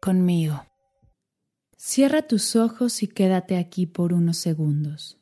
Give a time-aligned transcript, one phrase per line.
[0.00, 0.64] conmigo.
[1.76, 5.18] Cierra tus ojos y quédate aquí por unos segundos,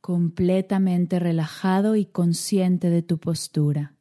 [0.00, 3.94] completamente relajado y consciente de tu postura.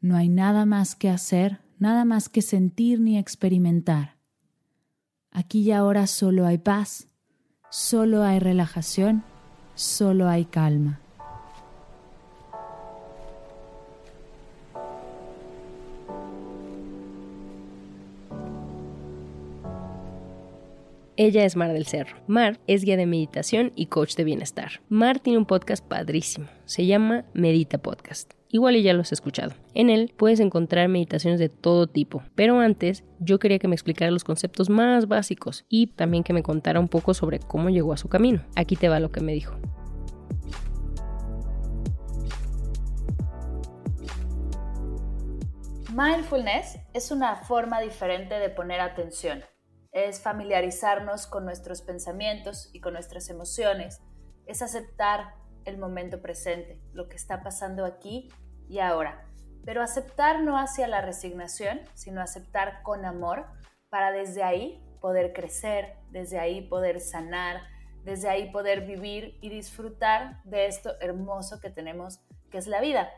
[0.00, 4.16] No hay nada más que hacer, nada más que sentir ni experimentar.
[5.30, 7.08] Aquí y ahora solo hay paz,
[7.70, 9.22] solo hay relajación,
[9.74, 11.00] solo hay calma.
[21.18, 22.18] Ella es Mar del Cerro.
[22.26, 24.82] Mar es guía de meditación y coach de bienestar.
[24.90, 26.48] Mar tiene un podcast padrísimo.
[26.66, 28.34] Se llama Medita Podcast.
[28.50, 29.54] Igual ya lo has escuchado.
[29.72, 32.22] En él puedes encontrar meditaciones de todo tipo.
[32.34, 36.42] Pero antes yo quería que me explicara los conceptos más básicos y también que me
[36.42, 38.44] contara un poco sobre cómo llegó a su camino.
[38.54, 39.56] Aquí te va lo que me dijo.
[45.94, 49.42] Mindfulness es una forma diferente de poner atención
[49.96, 54.02] es familiarizarnos con nuestros pensamientos y con nuestras emociones,
[54.44, 55.34] es aceptar
[55.64, 58.28] el momento presente, lo que está pasando aquí
[58.68, 59.26] y ahora.
[59.64, 63.46] Pero aceptar no hacia la resignación, sino aceptar con amor
[63.88, 67.62] para desde ahí poder crecer, desde ahí poder sanar,
[68.04, 72.20] desde ahí poder vivir y disfrutar de esto hermoso que tenemos,
[72.50, 73.10] que es la vida.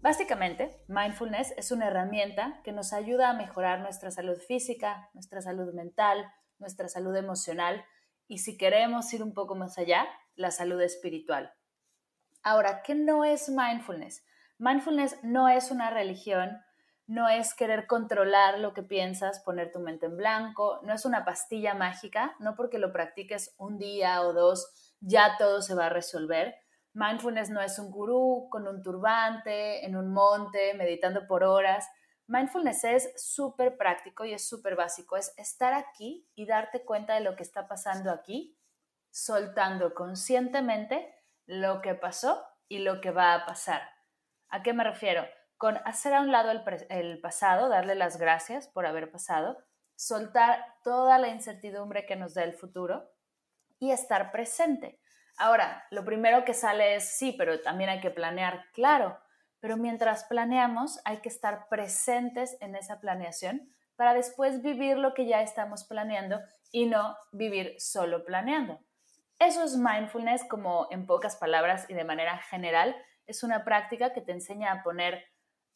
[0.00, 5.74] Básicamente, mindfulness es una herramienta que nos ayuda a mejorar nuestra salud física, nuestra salud
[5.74, 7.84] mental, nuestra salud emocional
[8.28, 11.52] y si queremos ir un poco más allá, la salud espiritual.
[12.44, 14.24] Ahora, ¿qué no es mindfulness?
[14.58, 16.62] Mindfulness no es una religión,
[17.08, 21.24] no es querer controlar lo que piensas, poner tu mente en blanco, no es una
[21.24, 25.90] pastilla mágica, no porque lo practiques un día o dos ya todo se va a
[25.90, 26.54] resolver
[26.94, 31.88] Mindfulness no es un gurú con un turbante, en un monte, meditando por horas.
[32.26, 35.16] Mindfulness es súper práctico y es súper básico.
[35.16, 38.58] Es estar aquí y darte cuenta de lo que está pasando aquí,
[39.10, 41.14] soltando conscientemente
[41.46, 43.82] lo que pasó y lo que va a pasar.
[44.48, 45.26] ¿A qué me refiero?
[45.56, 49.58] Con hacer a un lado el, el pasado, darle las gracias por haber pasado,
[49.96, 53.10] soltar toda la incertidumbre que nos da el futuro
[53.78, 55.00] y estar presente.
[55.38, 59.18] Ahora, lo primero que sale es sí, pero también hay que planear, claro,
[59.60, 65.26] pero mientras planeamos hay que estar presentes en esa planeación para después vivir lo que
[65.26, 66.40] ya estamos planeando
[66.70, 68.80] y no vivir solo planeando.
[69.38, 72.96] Eso es mindfulness como en pocas palabras y de manera general.
[73.26, 75.24] Es una práctica que te enseña a poner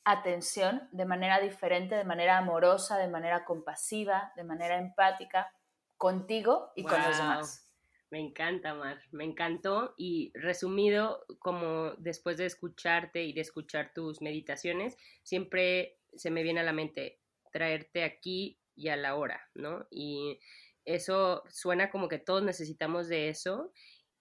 [0.04, 5.52] atención de manera diferente, de manera amorosa, de manera compasiva, de manera empática
[5.96, 7.71] contigo y con los demás.
[8.12, 14.20] Me encanta, Mar, me encantó y resumido, como después de escucharte y de escuchar tus
[14.20, 17.20] meditaciones, siempre se me viene a la mente
[17.52, 19.86] traerte aquí y a la hora, ¿no?
[19.90, 20.38] Y
[20.84, 23.72] eso suena como que todos necesitamos de eso.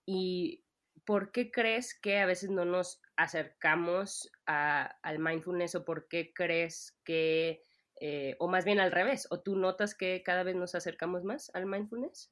[0.06, 0.63] ¿Y
[1.03, 6.98] por qué crees que a veces no nos acercamos al mindfulness o por qué crees
[7.04, 7.65] que,
[8.00, 11.51] eh, o más bien al revés, o tú notas que cada vez nos acercamos más
[11.54, 12.31] al mindfulness?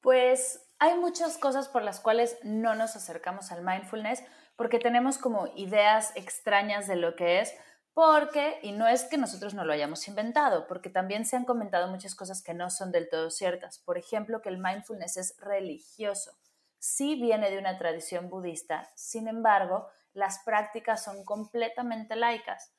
[0.00, 4.22] Pues hay muchas cosas por las cuales no nos acercamos al mindfulness
[4.56, 7.54] porque tenemos como ideas extrañas de lo que es,
[7.94, 11.88] porque, y no es que nosotros no lo hayamos inventado, porque también se han comentado
[11.88, 13.78] muchas cosas que no son del todo ciertas.
[13.78, 16.32] Por ejemplo, que el mindfulness es religioso.
[16.78, 22.72] Sí viene de una tradición budista, sin embargo, las prácticas son completamente laicas.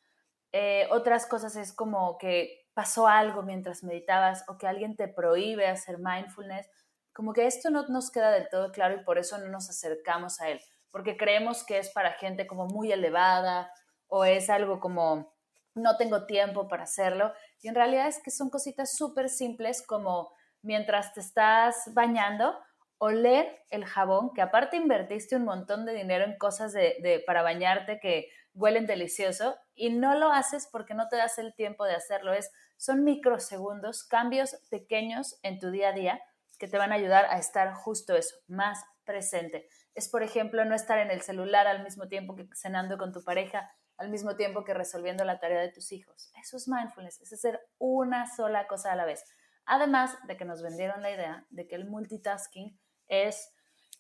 [0.52, 5.68] Eh, otras cosas es como que pasó algo mientras meditabas o que alguien te prohíbe
[5.68, 6.68] hacer mindfulness
[7.20, 10.40] como que esto no nos queda del todo claro y por eso no nos acercamos
[10.40, 13.74] a él, porque creemos que es para gente como muy elevada
[14.08, 15.36] o es algo como
[15.76, 17.34] no tengo tiempo para hacerlo.
[17.62, 20.32] Y en realidad es que son cositas súper simples como
[20.62, 22.58] mientras te estás bañando,
[23.00, 28.00] oler el jabón, que aparte invertiste un montón de dinero en cosas de, para bañarte
[28.00, 32.32] que huelen delicioso y no lo haces porque no te das el tiempo de hacerlo.
[32.32, 36.22] Es, son microsegundos, cambios pequeños en tu día a día
[36.60, 39.68] que te van a ayudar a estar justo eso, más presente.
[39.96, 43.24] Es, por ejemplo, no estar en el celular al mismo tiempo que cenando con tu
[43.24, 46.32] pareja, al mismo tiempo que resolviendo la tarea de tus hijos.
[46.40, 49.26] Eso es mindfulness, es hacer una sola cosa a la vez.
[49.66, 53.54] Además de que nos vendieron la idea de que el multitasking es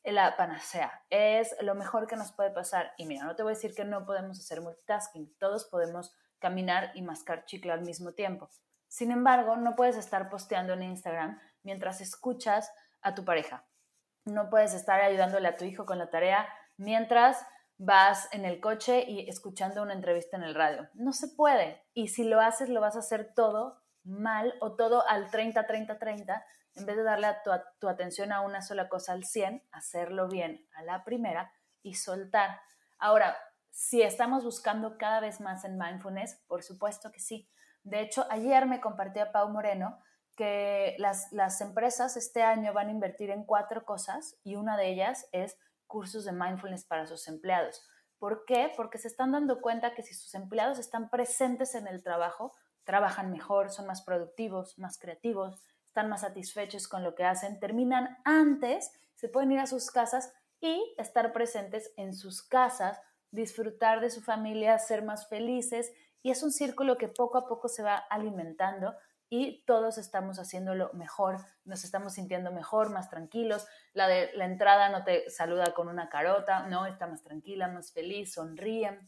[0.03, 2.93] la panacea, es lo mejor que nos puede pasar.
[2.97, 6.91] Y mira, no te voy a decir que no podemos hacer multitasking, todos podemos caminar
[6.95, 8.49] y mascar chicle al mismo tiempo.
[8.87, 12.71] Sin embargo, no puedes estar posteando en Instagram mientras escuchas
[13.01, 13.65] a tu pareja.
[14.25, 16.47] No puedes estar ayudándole a tu hijo con la tarea
[16.77, 17.45] mientras
[17.77, 20.89] vas en el coche y escuchando una entrevista en el radio.
[20.93, 21.81] No se puede.
[21.93, 25.97] Y si lo haces, lo vas a hacer todo mal o todo al 30, 30,
[25.97, 26.45] 30,
[26.75, 27.27] en vez de darle
[27.79, 31.51] tu, atención a una sola cosa al 100, hacerlo bien a la primera
[31.81, 32.61] y soltar.
[32.97, 33.37] Ahora,
[33.71, 37.49] si estamos buscando cada vez más en mindfulness, por supuesto que sí.
[37.83, 39.99] De hecho, ayer me compartía Pau Moreno
[40.39, 44.87] que las, las empresas este año van a invertir en cuatro cosas y una de
[44.87, 47.85] ellas es cursos de mindfulness para sus empleados.
[48.19, 48.71] ¿Por qué?
[48.77, 52.53] Porque se están dando cuenta que si sus empleados están presentes en el trabajo,
[52.85, 58.17] trabajan mejor, son más productivos, más creativos, están más satisfechos con lo que hacen, terminan
[58.23, 60.31] antes, se pueden ir a sus casas
[60.61, 62.97] y estar presentes en sus casas,
[63.31, 67.67] disfrutar de su familia, ser más felices y es un círculo que poco a poco
[67.67, 68.95] se va alimentando
[69.29, 73.67] y todos estamos haciéndolo mejor, nos estamos sintiendo mejor, más tranquilos.
[73.93, 77.93] La de la entrada no te saluda con una carota, no, está más tranquila, más
[77.93, 78.99] feliz, sonríe.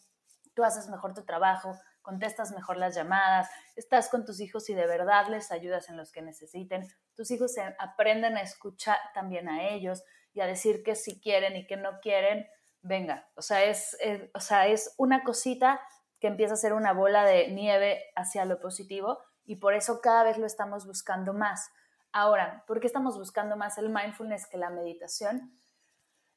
[0.53, 4.85] Tú haces mejor tu trabajo, contestas mejor las llamadas, estás con tus hijos y de
[4.85, 6.87] verdad les ayudas en los que necesiten.
[7.15, 10.03] Tus hijos aprenden a escuchar también a ellos
[10.33, 12.47] y a decir que si quieren y que no quieren,
[12.81, 13.27] venga.
[13.35, 13.97] O sea, es,
[14.35, 15.81] o sea, es una cosita
[16.19, 20.23] que empieza a ser una bola de nieve hacia lo positivo y por eso cada
[20.23, 21.71] vez lo estamos buscando más.
[22.11, 25.53] Ahora, ¿por qué estamos buscando más el mindfulness que la meditación?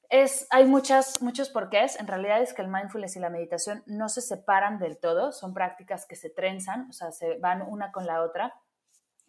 [0.08, 1.98] Es, hay muchas, muchos porqués.
[1.98, 5.52] En realidad es que el mindfulness y la meditación no se separan del todo, son
[5.54, 8.54] prácticas que se trenzan, o sea, se van una con la otra.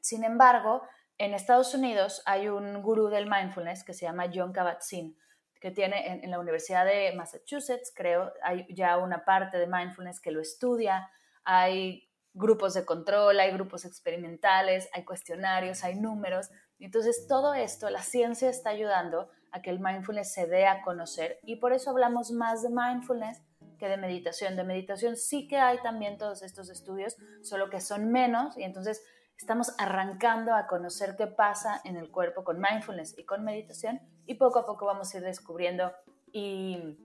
[0.02, 0.84] Sin embargo,
[1.18, 5.18] en Estados Unidos hay un gurú del mindfulness que se llama John Kabat-Zinn,
[5.60, 10.20] que tiene en, en, la Universidad de Massachusetts, creo, hay ya una parte de mindfulness
[10.20, 11.10] que lo estudia,
[11.44, 16.52] hay grupos de control, hay grupos experimentales, hay cuestionarios, hay números.
[16.80, 21.40] Entonces, todo esto, la ciencia está ayudando a que el mindfulness se dé a conocer
[21.44, 23.42] y por eso hablamos más de mindfulness
[23.80, 24.58] que de meditación.
[24.58, 29.02] De meditación sí que hay también todos estos estudios, solo que son menos y entonces
[29.38, 34.36] estamos arrancando a conocer qué pasa en el cuerpo con mindfulness y con meditación y
[34.36, 35.94] poco a poco vamos a ir descubriendo
[36.34, 36.98] y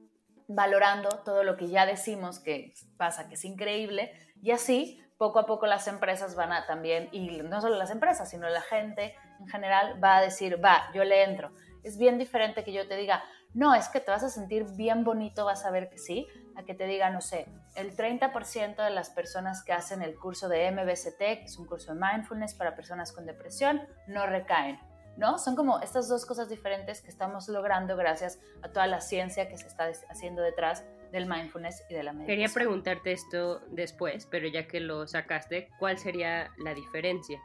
[0.49, 4.13] valorando todo lo que ya decimos que pasa, que es increíble
[4.43, 8.31] y así poco a poco las empresas van a también, y no solo las empresas,
[8.31, 11.53] sino la gente en general va a decir, va, yo le entro.
[11.83, 13.23] Es bien diferente que yo te diga,
[13.53, 16.63] no, es que te vas a sentir bien bonito, vas a ver que sí, a
[16.63, 20.71] que te diga, no sé, el 30% de las personas que hacen el curso de
[20.71, 24.81] MBCT, que es un curso de mindfulness para personas con depresión, no recaen.
[25.19, 25.39] ¿No?
[25.39, 29.59] Son como estas dos cosas diferentes que estamos logrando gracias a toda la ciencia que
[29.59, 32.27] se está haciendo detrás del mindfulness y de la meditación.
[32.27, 37.41] Quería preguntarte esto después, pero ya que lo sacaste, ¿cuál sería la diferencia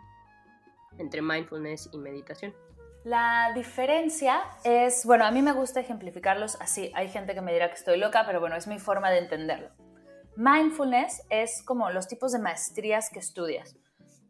[0.97, 2.53] entre mindfulness y meditación?
[3.03, 6.91] La diferencia es, bueno, a mí me gusta ejemplificarlos así.
[6.95, 9.69] Hay gente que me dirá que estoy loca, pero bueno, es mi forma de entenderlo.
[10.37, 13.77] Mindfulness es como los tipos de maestrías que estudias.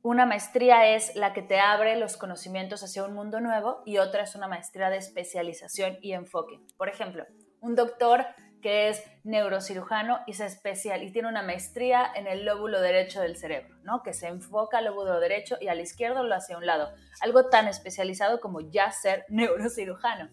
[0.03, 4.23] Una maestría es la que te abre los conocimientos hacia un mundo nuevo y otra
[4.23, 6.59] es una maestría de especialización y enfoque.
[6.77, 7.25] Por ejemplo,
[7.61, 8.23] un doctor
[8.65, 13.38] que es neurocirujano y se especial y tiene una maestría en el lóbulo derecho del
[13.38, 14.01] cerebro, ¿no?
[14.01, 16.89] Que se enfoca al lóbulo derecho y al izquierdo lo hace a un lado.
[17.22, 20.31] Algo tan especializado como ya ser neurocirujano.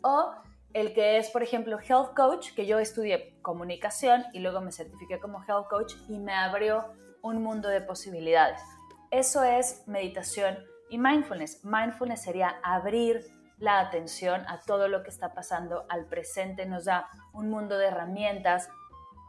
[0.00, 0.32] O
[0.72, 5.20] el que es, por ejemplo, health coach, que yo estudié comunicación y luego me certifiqué
[5.20, 6.86] como health coach y me abrió
[7.20, 8.62] un mundo de posibilidades.
[9.10, 10.56] Eso es meditación
[10.88, 11.62] y mindfulness.
[11.66, 13.26] Mindfulness sería abrir
[13.58, 17.86] la atención a todo lo que está pasando al presente, nos da un mundo de
[17.86, 18.68] herramientas,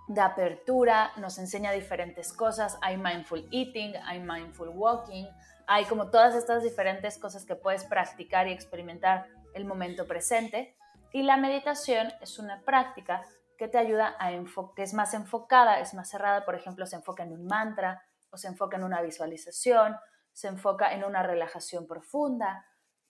[0.07, 5.25] de apertura, nos enseña diferentes cosas, hay mindful eating, hay mindful walking,
[5.67, 10.77] hay como todas estas diferentes cosas que puedes practicar y experimentar el momento presente.
[11.11, 13.23] Y la meditación es una práctica
[13.57, 14.31] que te ayuda a
[14.75, 18.37] que es más enfocada, es más cerrada, por ejemplo, se enfoca en un mantra o
[18.37, 19.95] se enfoca en una visualización,
[20.33, 22.65] se enfoca en una relajación profunda.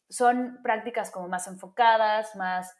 [0.07, 2.77] Son prácticas como más enfocadas, más,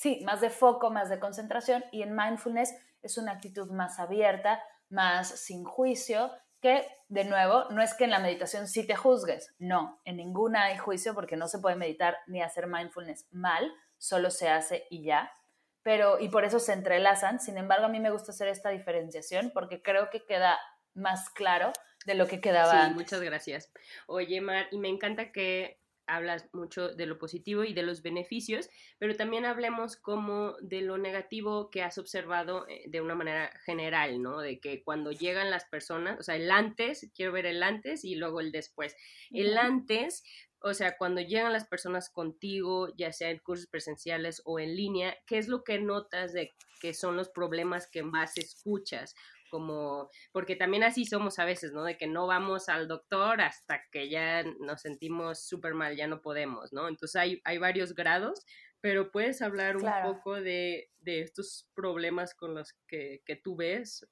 [0.00, 4.62] sí, más de foco, más de concentración y en mindfulness es una actitud más abierta,
[4.88, 6.30] más sin juicio,
[6.62, 10.64] que de nuevo, no es que en la meditación sí te juzgues, no, en ninguna
[10.64, 15.04] hay juicio porque no se puede meditar ni hacer mindfulness mal, solo se hace y
[15.04, 15.30] ya
[15.82, 17.40] pero y por eso se entrelazan.
[17.40, 20.58] Sin embargo, a mí me gusta hacer esta diferenciación porque creo que queda
[20.92, 21.72] más claro
[22.04, 22.86] de lo que quedaba.
[22.86, 23.72] Sí, muchas gracias.
[24.06, 28.68] Oye, Mar, y me encanta que hablas mucho de lo positivo y de los beneficios,
[28.98, 34.20] pero también hablemos como de lo negativo que has observado eh, de una manera general,
[34.22, 34.40] ¿no?
[34.40, 38.14] De que cuando llegan las personas, o sea, el antes, quiero ver el antes y
[38.14, 38.96] luego el después.
[39.30, 40.24] El antes
[40.62, 45.16] o sea, cuando llegan las personas contigo, ya sea en cursos presenciales o en línea,
[45.26, 49.14] ¿qué es lo que notas de que son los problemas que más escuchas?
[49.50, 51.84] Como, porque también así somos a veces, ¿no?
[51.84, 56.22] De que no vamos al doctor hasta que ya nos sentimos súper mal, ya no
[56.22, 56.88] podemos, ¿no?
[56.88, 58.46] Entonces hay, hay varios grados,
[58.80, 64.06] pero puedes hablar un poco de, de, estos problemas con los que, que tú ves,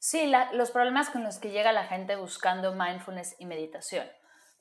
[0.00, 4.06] Sí, los problemas con los que llega la gente buscando mindfulness y meditación.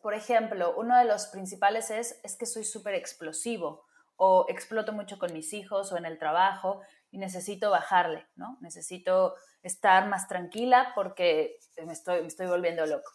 [0.01, 5.19] Por ejemplo, uno de los principales es, es que soy súper explosivo o exploto mucho
[5.19, 8.57] con mis hijos o en el trabajo y necesito bajarle, ¿no?
[8.61, 13.11] Necesito estar más tranquila porque me estoy, me estoy volviendo loco.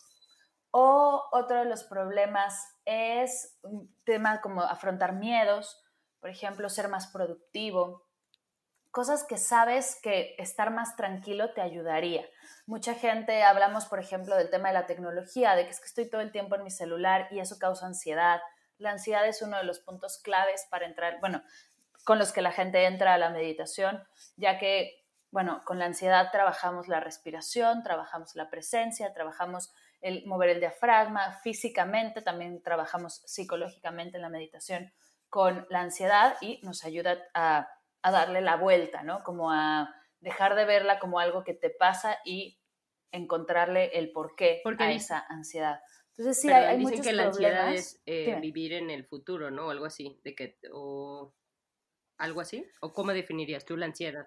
[0.70, 5.82] O otro de los problemas es un tema como afrontar miedos,
[6.20, 8.06] por ejemplo, ser más productivo,
[8.92, 12.24] cosas que sabes que estar más tranquilo te ayudaría.
[12.66, 16.08] Mucha gente hablamos, por ejemplo, del tema de la tecnología, de que es que estoy
[16.08, 18.40] todo el tiempo en mi celular y eso causa ansiedad.
[18.76, 21.42] La ansiedad es uno de los puntos claves para entrar, bueno,
[22.04, 24.02] con los que la gente entra a la meditación,
[24.36, 30.50] ya que, bueno, con la ansiedad trabajamos la respiración, trabajamos la presencia, trabajamos el mover
[30.50, 34.92] el diafragma, físicamente también trabajamos psicológicamente en la meditación
[35.28, 37.68] con la ansiedad y nos ayuda a
[38.02, 39.22] a darle la vuelta, ¿no?
[39.22, 42.58] Como a dejar de verla como algo que te pasa y
[43.12, 45.80] encontrarle el porqué Porque a esa ansiedad.
[46.10, 49.68] Entonces sí, hay, hay dicen que la ansiedad es eh, vivir en el futuro, ¿no?
[49.68, 51.32] O algo así, de que o
[52.18, 52.64] algo así.
[52.80, 54.26] ¿O cómo definirías tú la ansiedad?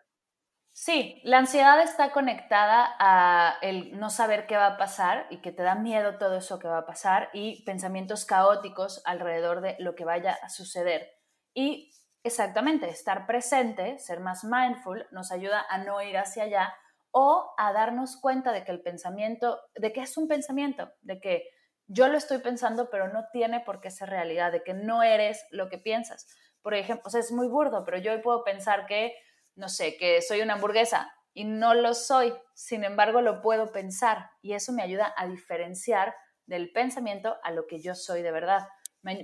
[0.74, 5.54] Sí, la ansiedad está conectada a el no saber qué va a pasar y que
[5.54, 9.96] te da miedo todo eso que va a pasar y pensamientos caóticos alrededor de lo
[9.96, 11.10] que vaya a suceder.
[11.54, 16.74] Y Exactamente, estar presente, ser más mindful, nos ayuda a no ir hacia allá
[17.12, 21.44] o a darnos cuenta de que el pensamiento, de que es un pensamiento, de que
[21.86, 25.46] yo lo estoy pensando, pero no tiene por qué ser realidad, de que no eres
[25.52, 26.26] lo que piensas.
[26.66, 29.16] Por ejemplo, o sea, es muy burdo, pero yo hoy puedo pensar que,
[29.54, 34.32] no sé, que soy una hamburguesa y no lo soy, sin embargo lo puedo pensar
[34.42, 36.16] y eso me ayuda a diferenciar
[36.48, 38.68] del pensamiento a lo que yo soy de verdad.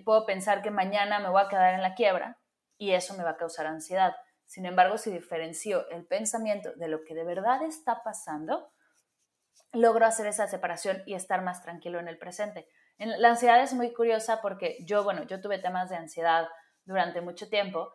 [0.06, 2.38] Puedo pensar que mañana me voy a quedar en la quiebra
[2.78, 4.14] y eso me va a causar ansiedad.
[4.46, 8.72] Sin embargo, si diferencio el pensamiento de lo que de verdad está pasando,
[9.72, 12.68] logro hacer esa separación y estar más tranquilo en el presente.
[13.00, 16.48] La ansiedad es muy curiosa porque yo, bueno, yo tuve temas de ansiedad
[16.86, 17.94] durante mucho tiempo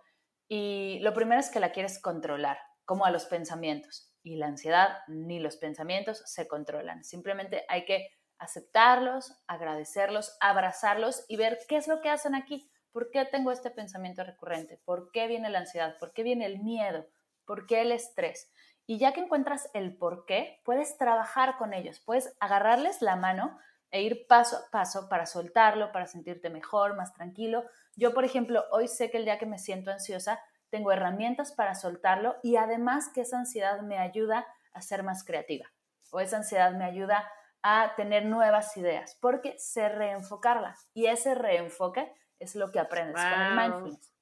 [0.49, 4.13] y lo primero es que la quieres controlar, como a los pensamientos.
[4.23, 7.05] Y la ansiedad ni los pensamientos se controlan.
[7.05, 12.71] Simplemente hay que aceptarlos, agradecerlos, abrazarlos y ver qué es lo que hacen aquí.
[12.93, 14.81] ¿Por qué tengo este pensamiento recurrente?
[14.85, 15.97] ¿Por qué viene la ansiedad?
[15.99, 17.07] ¿Por qué viene el miedo?
[17.45, 18.51] ¿Por qué el estrés?
[18.87, 23.59] Y ya que encuentras el por qué, puedes trabajar con ellos, puedes agarrarles la mano
[23.91, 27.65] e ir paso a paso para soltarlo, para sentirte mejor, más tranquilo.
[27.97, 31.75] Yo, por ejemplo, hoy sé que el día que me siento ansiosa, tengo herramientas para
[31.75, 35.67] soltarlo y además que esa ansiedad me ayuda a ser más creativa
[36.11, 37.31] o esa ansiedad me ayuda
[37.63, 43.43] a tener nuevas ideas, porque sé reenfocarla y ese reenfoque es lo que aprendes con
[43.43, 44.13] el mindfulness.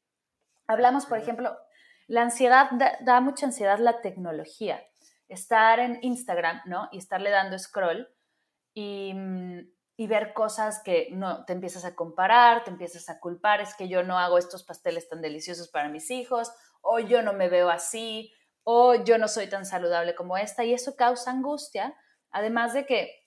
[0.66, 1.56] Hablamos, por ejemplo,
[2.06, 4.82] la ansiedad, da, mucha ansiedad la tecnología.
[5.28, 6.88] Estar en Instagram, ¿no?
[6.92, 8.08] Y estarle dando scroll
[8.72, 9.60] y, mm,
[9.96, 13.88] y, ver cosas que no te empiezas a comparar, te empiezas a culpar, es que
[13.88, 17.70] yo no hago estos pasteles tan deliciosos para mis hijos, o yo no me veo
[17.70, 18.32] así,
[18.62, 21.94] o yo no soy tan saludable como esta, y eso causa angustia,
[22.30, 23.24] además de que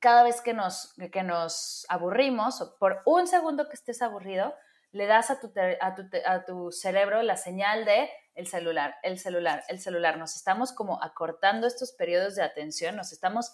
[0.00, 4.54] cada vez que nos, que nos aburrimos, por un segundo que estés aburrido,
[4.92, 9.78] le das a tu, a, tu, cerebro la señal de el celular, el celular, el
[9.78, 10.16] celular.
[10.18, 13.52] Nos estamos como acortando estos periodos de atención, nos estamos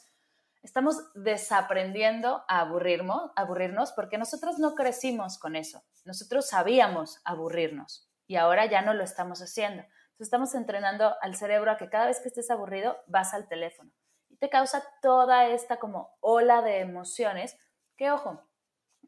[0.62, 5.82] Estamos desaprendiendo a aburrirnos, aburrirnos porque nosotros no crecimos con eso.
[6.04, 9.82] Nosotros sabíamos aburrirnos y ahora ya no lo estamos haciendo.
[9.82, 13.90] Entonces estamos entrenando al cerebro a que cada vez que estés aburrido vas al teléfono
[14.28, 17.56] y te causa toda esta como ola de emociones
[17.96, 18.48] que, ojo,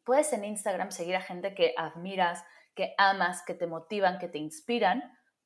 [0.04, 2.44] puedes en Instagram seguir a gente que admiras,
[2.74, 5.02] que amas, que te motivan, que te inspiran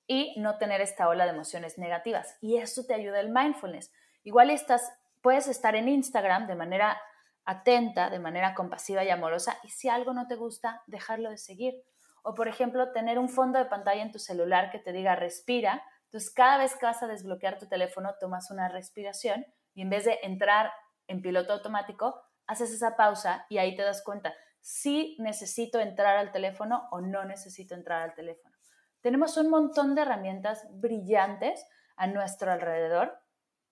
[0.07, 2.37] y no tener esta ola de emociones negativas.
[2.41, 3.93] Y eso te ayuda el mindfulness.
[4.25, 4.91] Igual estás,
[5.23, 7.01] puedes estar en Instagram de manera
[7.45, 11.83] atenta, de manera compasiva y amorosa, y si algo no te gusta, dejarlo de seguir.
[12.23, 15.83] O, por ejemplo, tener un fondo de pantalla en tu celular que te diga respira.
[16.05, 20.05] Entonces, cada vez que vas a desbloquear tu teléfono, tomas una respiración y en vez
[20.05, 20.73] de entrar
[21.07, 26.33] en piloto automático, haces esa pausa y ahí te das cuenta si necesito entrar al
[26.33, 28.55] teléfono o no necesito entrar al teléfono.
[29.01, 31.65] Tenemos un montón de herramientas brillantes
[31.97, 33.19] a nuestro alrededor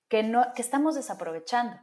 [0.08, 1.78] que, no, que estamos desaprovechando.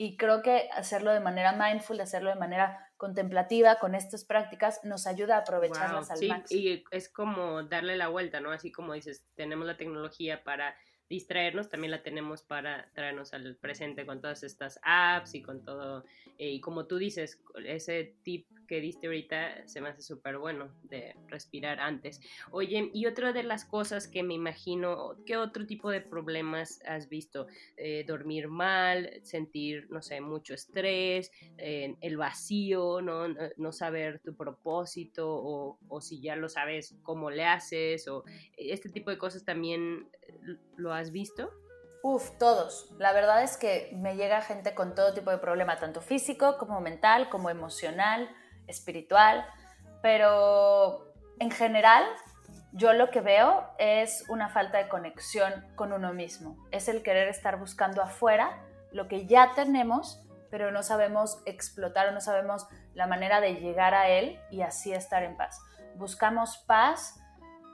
[0.00, 5.06] Y creo que hacerlo de manera mindful, hacerlo de manera contemplativa con estas prácticas nos
[5.06, 6.60] ayuda a aprovecharlas al sí, máximo.
[6.60, 8.52] Y es como darle la vuelta, ¿no?
[8.52, 10.76] Así como dices, tenemos la tecnología para
[11.08, 16.04] distraernos, también la tenemos para traernos al presente con todas estas apps y con todo,
[16.38, 20.70] eh, y como tú dices, ese tip que diste ahorita se me hace súper bueno
[20.82, 22.20] de respirar antes.
[22.50, 27.08] Oye, y otra de las cosas que me imagino, ¿qué otro tipo de problemas has
[27.08, 27.46] visto?
[27.78, 33.26] Eh, dormir mal, sentir, no sé, mucho estrés, eh, el vacío, ¿no?
[33.56, 38.24] no saber tu propósito o, o si ya lo sabes, cómo le haces o
[38.58, 40.08] este tipo de cosas también
[40.76, 41.50] lo has visto?
[42.02, 42.94] Uf, todos.
[42.98, 46.80] La verdad es que me llega gente con todo tipo de problema, tanto físico como
[46.80, 48.30] mental, como emocional,
[48.66, 49.44] espiritual,
[50.00, 52.04] pero en general
[52.72, 56.56] yo lo que veo es una falta de conexión con uno mismo.
[56.70, 62.12] Es el querer estar buscando afuera lo que ya tenemos, pero no sabemos explotar o
[62.12, 65.60] no sabemos la manera de llegar a él y así estar en paz.
[65.96, 67.20] Buscamos paz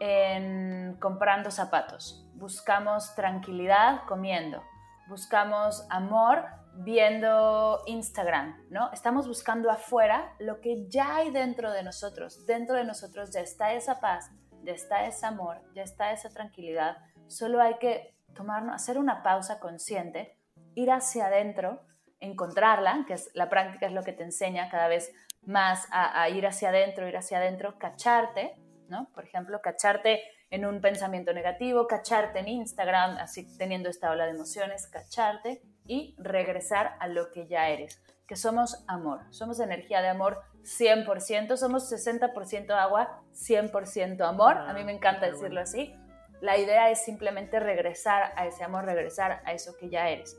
[0.01, 4.63] en comprando zapatos, buscamos tranquilidad comiendo,
[5.09, 6.45] buscamos amor
[6.77, 8.91] viendo Instagram, ¿no?
[8.93, 12.47] Estamos buscando afuera lo que ya hay dentro de nosotros.
[12.47, 14.31] Dentro de nosotros ya está esa paz,
[14.65, 16.97] ya está ese amor, ya está esa tranquilidad.
[17.29, 20.37] Solo hay que tomarnos, hacer una pausa consciente,
[20.75, 21.83] ir hacia adentro,
[22.19, 26.47] encontrarla, que es la práctica es lo que te enseña cada vez más a, ir
[26.47, 28.57] hacia adentro, ir hacia adentro, cacharte
[28.89, 29.09] ¿no?
[29.15, 34.33] Por ejemplo, cacharte en un pensamiento negativo, cacharte en Instagram, así teniendo esta ola de
[34.33, 40.09] emociones, cacharte y regresar a lo que ya eres, que somos amor, somos energía de
[40.09, 45.95] amor 100%, somos 60% agua, 100% amor, a mí me encanta decirlo así.
[46.41, 50.37] La idea es simplemente regresar a ese amor, regresar a eso que ya eres.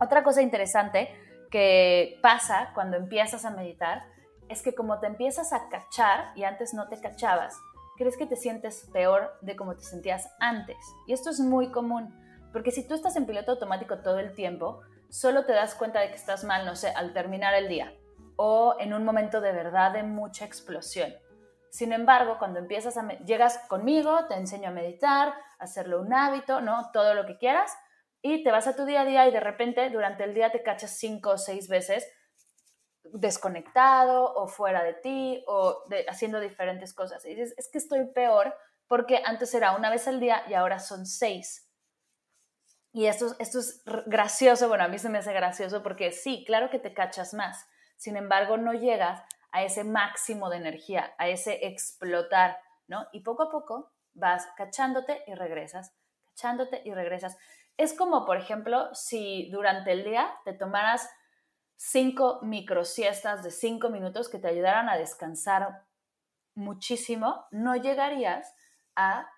[0.00, 1.14] Otra cosa interesante
[1.50, 4.04] que pasa cuando empiezas a meditar
[4.48, 7.56] es que como te empiezas a cachar y antes no te cachabas,
[7.96, 10.76] crees que te sientes peor de como te sentías antes.
[11.06, 12.14] Y esto es muy común,
[12.52, 16.08] porque si tú estás en piloto automático todo el tiempo, solo te das cuenta de
[16.08, 17.92] que estás mal, no sé, al terminar el día
[18.36, 21.12] o en un momento de verdad de mucha explosión.
[21.70, 26.90] Sin embargo, cuando empiezas a llegas conmigo, te enseño a meditar, hacerlo un hábito, ¿no?
[26.92, 27.76] Todo lo que quieras
[28.22, 30.62] y te vas a tu día a día y de repente durante el día te
[30.62, 32.08] cachas cinco o seis veces
[33.12, 37.24] desconectado o fuera de ti o haciendo diferentes cosas.
[37.24, 38.54] Y dices, es que estoy peor
[38.86, 41.68] porque antes era una vez al día y ahora son seis.
[42.92, 46.70] Y esto, esto es gracioso, bueno, a mí se me hace gracioso porque sí, claro
[46.70, 51.66] que te cachas más, sin embargo no llegas a ese máximo de energía, a ese
[51.66, 53.06] explotar, ¿no?
[53.12, 55.92] Y poco a poco vas cachándote y regresas,
[56.28, 57.36] cachándote y regresas.
[57.76, 61.10] Es como, por ejemplo, si durante el día te tomaras
[61.86, 65.84] cinco microsiestas de cinco minutos que te ayudaran a descansar
[66.54, 68.54] muchísimo, no llegarías
[68.96, 69.28] a,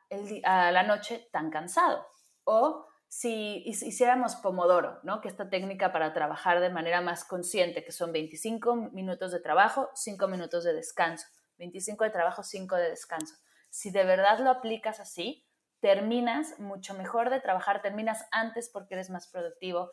[0.44, 2.06] a la noche tan cansado.
[2.44, 5.20] O si hiciéramos Pomodoro, ¿no?
[5.20, 9.90] que esta técnica para trabajar de manera más consciente, que son 25 minutos de trabajo,
[9.94, 11.26] 5 minutos de descanso,
[11.58, 13.34] 25 de trabajo, 5 de descanso.
[13.70, 15.44] Si de verdad lo aplicas así,
[15.80, 19.90] terminas mucho mejor de trabajar, terminas antes porque eres más productivo,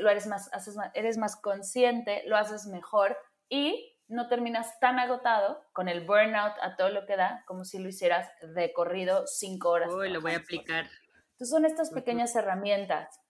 [0.00, 3.16] lo eres más, haces eres más consciente, lo haces mejor
[3.48, 7.78] y no terminas tan agotado con el burnout a todo lo que da como si
[7.78, 9.92] lo hicieras de corrido cinco horas.
[9.92, 10.86] Uy, lo voy a aplicar.
[11.32, 13.20] Entonces son estas pequeñas herramientas.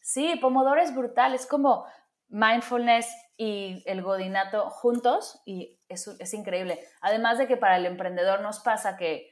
[0.00, 1.86] Sí, Pomodoro es brutal, es como
[2.28, 6.80] mindfulness y el godinato juntos y es, es increíble.
[7.00, 9.30] Además de que para el emprendedor nos pasa que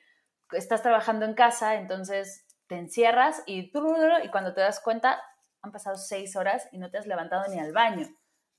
[0.50, 5.22] estás trabajando en casa, entonces te encierras y, y cuando te das cuenta
[5.62, 8.06] han pasado seis horas y no te has levantado ni al baño,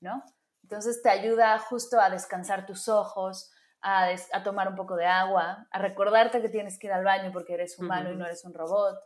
[0.00, 0.24] ¿no?
[0.62, 5.78] Entonces te ayuda justo a descansar tus ojos, a, tomar un poco de agua, a
[5.78, 8.98] recordarte que tienes que ir al baño porque eres humano y no eres un robot.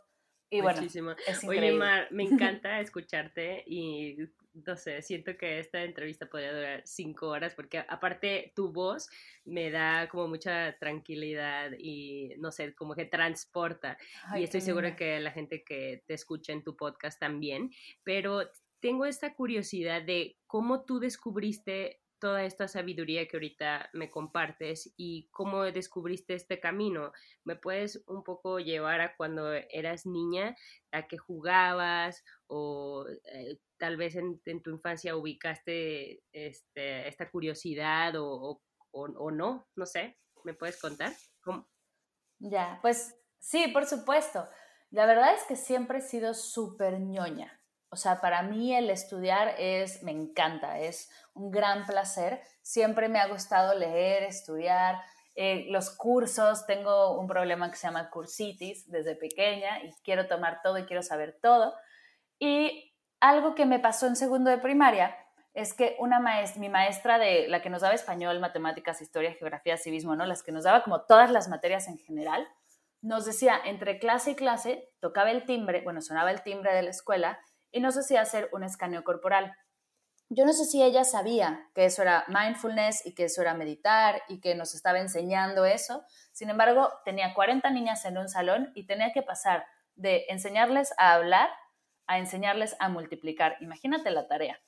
[0.49, 0.81] Y bueno,
[1.27, 4.17] es Oye, Mar, me encanta escucharte y
[4.53, 9.09] no sé, siento que esta entrevista podría durar cinco horas porque aparte tu voz
[9.45, 13.97] me da como mucha tranquilidad y no sé, como que transporta.
[14.35, 17.69] y estoy segura que la gente que te escucha en tu podcast también,
[18.03, 24.93] pero tengo esta curiosidad de cómo tú descubriste toda esta sabiduría que ahorita me compartes
[24.97, 27.11] y cómo descubriste este camino.
[27.43, 30.55] ¿Me puedes un poco llevar a cuando eras niña,
[30.91, 38.61] a qué jugabas o eh, tal vez en, tu infancia ubicaste este, esta curiosidad o,
[39.31, 39.67] no?
[39.75, 41.13] No sé, ¿me puedes contar?
[42.39, 44.47] Ya, pues sí, por supuesto.
[44.91, 47.58] La verdad es que siempre he sido súper ñoña.
[47.91, 52.41] O sea, para mí el estudiar es, me encanta, es un gran placer.
[52.61, 55.01] Siempre me ha gustado leer, estudiar,
[55.35, 56.65] eh, los cursos.
[56.67, 61.01] Tengo un problema que se llama cursitis desde pequeña y quiero tomar todo y quiero
[61.01, 61.73] saber todo.
[62.37, 65.15] Y algo que me pasó en segundo de primaria
[65.53, 69.77] es que una maestra, mi maestra de la que nos daba español, matemáticas, historia, geografía,
[69.77, 70.25] civismo, ¿no?
[70.25, 72.47] Las que nos daba como todas las materias en general,
[73.01, 76.89] nos decía entre clase y clase, tocaba el timbre, bueno, sonaba el timbre de la
[76.89, 77.39] escuela
[77.71, 79.55] y nos hacía hacer un escaneo corporal.
[80.29, 84.21] Yo no sé si ella sabía que eso era mindfulness y que eso era meditar
[84.27, 86.03] y que nos estaba enseñando eso.
[86.31, 91.13] Sin embargo, tenía 40 niñas en un salón y tenía que pasar de enseñarles a
[91.13, 91.49] hablar
[92.09, 93.55] a enseñarles a multiplicar.
[93.61, 94.59] Imagínate la tarea.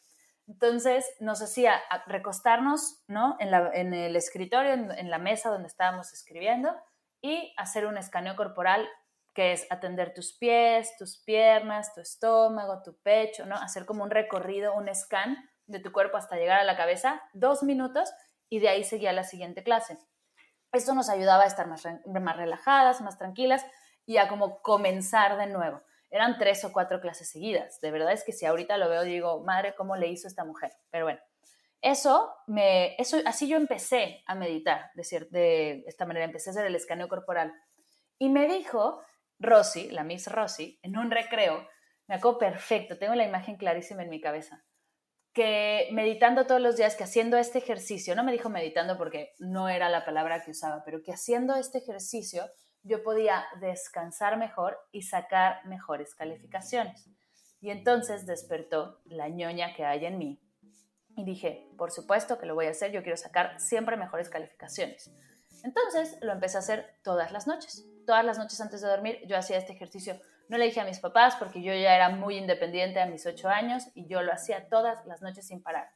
[0.47, 3.35] Entonces nos hacía recostarnos ¿no?
[3.39, 6.71] en, el escritorio, en, la mesa donde estábamos escribiendo
[7.19, 8.87] y hacer un escaneo corporal
[9.33, 13.55] que es atender tus pies, tus piernas, tu estómago, tu pecho, ¿no?
[13.55, 17.63] Hacer como un recorrido, un scan de tu cuerpo hasta llegar a la cabeza, dos
[17.63, 18.11] minutos,
[18.49, 19.97] y de ahí seguía la siguiente clase.
[20.73, 23.65] Esto nos ayudaba a estar más, más relajadas, más tranquilas
[24.05, 25.81] y a como comenzar de nuevo.
[26.09, 27.79] Eran tres o cuatro clases seguidas.
[27.79, 30.71] De verdad es que si ahorita lo veo, digo, madre, ¿cómo le hizo esta mujer?
[30.89, 31.21] Pero bueno,
[31.81, 36.65] eso me, eso, así yo empecé a meditar, de, de esta manera, empecé a hacer
[36.65, 37.53] el escaneo corporal.
[38.19, 39.01] Y me dijo
[39.41, 41.67] Rosy, la Miss Rosy, en un recreo,
[42.07, 44.63] me acuerdo perfecto, tengo la imagen clarísima en mi cabeza,
[45.33, 49.69] que meditando todos los días, que haciendo este ejercicio, no me dijo meditando porque no
[49.69, 52.49] era la palabra que usaba, pero que haciendo este ejercicio
[52.83, 57.09] yo podía descansar mejor y sacar mejores calificaciones.
[57.61, 60.41] Y entonces despertó la ñoña que hay en mí.
[61.15, 65.11] Y dije, por supuesto que lo voy a hacer, yo quiero sacar siempre mejores calificaciones.
[65.63, 69.37] Entonces lo empecé a hacer todas las noches todas las noches antes de dormir yo
[69.37, 70.19] hacía este ejercicio.
[70.49, 73.47] No le dije a mis papás porque yo ya era muy independiente a mis ocho
[73.47, 75.91] años y yo lo hacía todas las noches sin parar.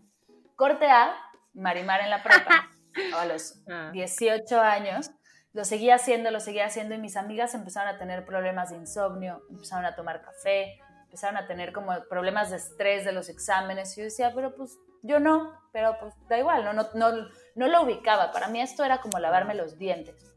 [0.56, 1.14] Corte A,
[1.54, 2.70] Marimar en la prepa,
[3.18, 3.60] a los
[3.92, 4.72] 18 ah.
[4.72, 5.12] años,
[5.52, 9.42] lo seguía haciendo, lo seguía haciendo y mis amigas empezaron a tener problemas de insomnio,
[9.50, 14.00] empezaron a tomar café, empezaron a tener como problemas de estrés de los exámenes y
[14.00, 17.84] yo decía, pero pues yo no, pero pues da igual, no, no, no, no lo
[17.84, 18.32] ubicaba.
[18.32, 20.35] Para mí esto era como lavarme los dientes.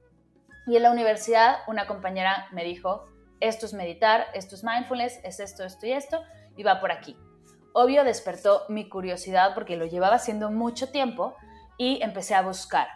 [0.69, 3.07] Y en la universidad una compañera me dijo,
[3.41, 6.23] esto es meditar, esto es mindfulness, es esto, esto y esto,
[6.57, 7.17] y va por aquí.
[7.73, 11.35] Obvio despertó mi curiosidad porque lo llevaba haciendo mucho tiempo
[11.79, 12.87] y empecé a buscar.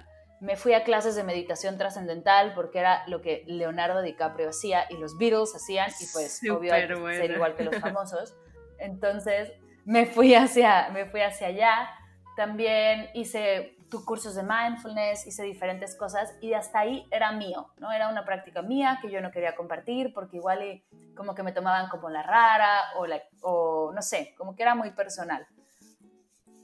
[0.40, 4.98] Me fui a clases de meditación trascendental porque era lo que Leonardo DiCaprio hacía y
[4.98, 8.34] los Beatles hacían y pues obvio ser igual que los famosos.
[8.78, 9.50] Entonces
[9.86, 11.88] me fui hacia, me fui hacia allá.
[12.36, 17.92] También hice cursos de mindfulness, hice diferentes cosas y hasta ahí era mío, ¿no?
[17.92, 20.82] Era una práctica mía que yo no quería compartir porque igual
[21.14, 24.74] como que me tomaban como la rara o, la, o no sé, como que era
[24.74, 25.46] muy personal.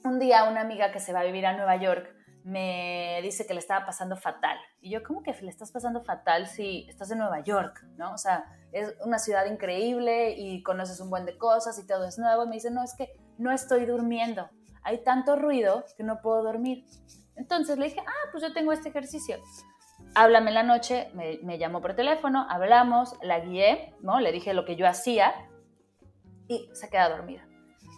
[0.05, 2.15] Un día una amiga que se va a vivir a Nueva York
[2.45, 4.57] me dice que le estaba pasando fatal.
[4.81, 7.85] Y yo, ¿cómo que le estás pasando fatal si estás en Nueva York?
[7.97, 8.15] ¿no?
[8.15, 12.19] O sea, es una ciudad increíble y conoces un buen de cosas y todo es
[12.19, 12.47] nuevo.
[12.47, 14.49] me dice, no, es que no estoy durmiendo
[14.89, 16.87] hay tanto ruido que no puedo dormir.
[17.37, 19.37] Entonces le dije, ah, pues yo tengo este ejercicio.
[20.15, 24.19] Háblame en la noche, me, llamó por teléfono, hablamos, la guié, ¿no?
[24.19, 25.35] Le dije lo que yo hacía
[26.49, 27.47] y se queda dormida.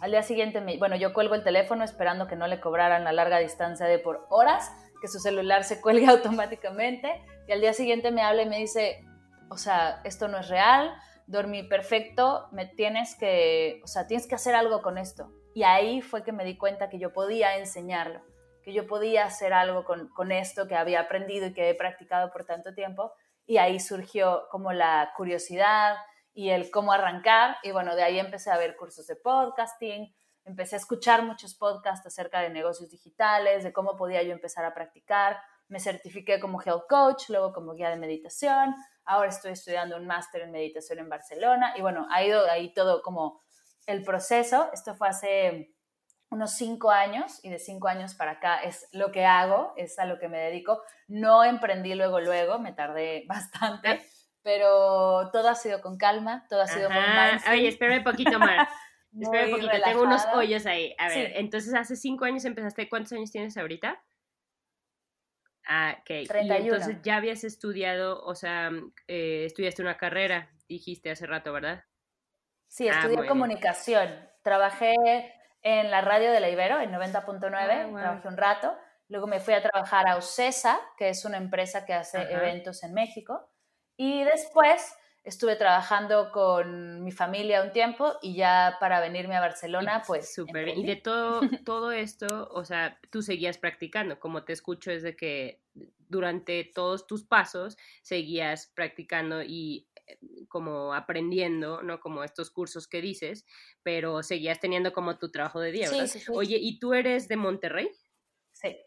[0.01, 3.13] Al día siguiente, me, bueno, yo cuelgo el teléfono esperando que no le cobraran la
[3.13, 4.69] larga distancia de por horas,
[5.01, 7.23] que su celular se cuelgue automáticamente.
[7.47, 9.05] Y al día siguiente me habla y me dice,
[9.49, 10.93] o sea, esto no es real,
[11.25, 15.31] dormí perfecto, me tienes que, o sea, tienes que hacer algo con esto.
[15.53, 18.21] Y ahí fue que me di cuenta que yo podía enseñarlo,
[18.63, 22.45] que yo podía hacer algo con, esto que había aprendido y que he practicado por
[22.45, 23.11] tanto tiempo.
[23.45, 25.97] Y ahí surgió como la curiosidad
[26.33, 27.57] y el cómo arrancar.
[27.63, 30.13] Y bueno, de ahí empecé a ver cursos de podcasting,
[30.45, 34.73] empecé a escuchar muchos podcasts acerca de negocios digitales, de cómo podía yo empezar a
[34.73, 35.37] practicar.
[35.67, 38.75] Me certifiqué como health coach, luego como guía de meditación.
[39.03, 41.73] Ahora estoy estudiando un máster en meditación en Barcelona.
[41.75, 43.41] Y bueno, ha ido ahí todo como
[43.87, 44.69] el proceso.
[44.73, 45.73] Esto fue hace
[46.29, 50.05] unos cinco años y de cinco años para acá es lo que hago, es a
[50.05, 50.81] lo que me dedico.
[51.07, 54.01] No emprendí luego, luego, me tardé bastante
[54.43, 57.47] pero todo ha sido con calma, todo ha sido con mindfulness.
[57.49, 58.67] Oye, espérame un poquito más.
[59.19, 60.95] espérame un poquito, tengo unos hoyos ahí.
[60.97, 64.03] A ver, entonces hace cinco años empezaste, ¿cuántos años tienes ahorita?
[65.67, 66.27] Ah, ok.
[66.27, 66.53] 31.
[66.53, 68.71] Y entonces ya habías estudiado, o sea,
[69.07, 71.85] eh, estudiaste una carrera, dijiste hace rato, ¿verdad?
[72.71, 74.09] Sí, ah, estudié comunicación.
[74.43, 74.95] Trabajé
[75.61, 78.73] en la radio de la Ibero, en 90.9, ah, trabajé un rato.
[79.09, 82.93] Luego me fui a trabajar a Ocesa, que es una empresa que hace eventos en
[82.93, 83.45] México.
[83.97, 90.01] Y después estuve trabajando con mi familia un tiempo y ya para venirme a Barcelona,
[90.07, 90.33] pues...
[90.33, 90.79] Súper bien.
[90.79, 95.17] Y de todo, todo esto, o sea, tú seguías practicando, como te escucho es de
[95.17, 95.61] que
[96.07, 99.89] durante todos tus pasos seguías practicando y
[100.47, 101.99] como aprendiendo, ¿no?
[101.99, 103.45] Como estos cursos que dices,
[103.83, 106.07] pero seguías teniendo como tu trabajo de día, ¿verdad?
[106.07, 106.31] Sí, sí, sí.
[106.33, 107.89] Oye, ¿y tú eres de Monterrey?
[108.51, 108.77] Sí.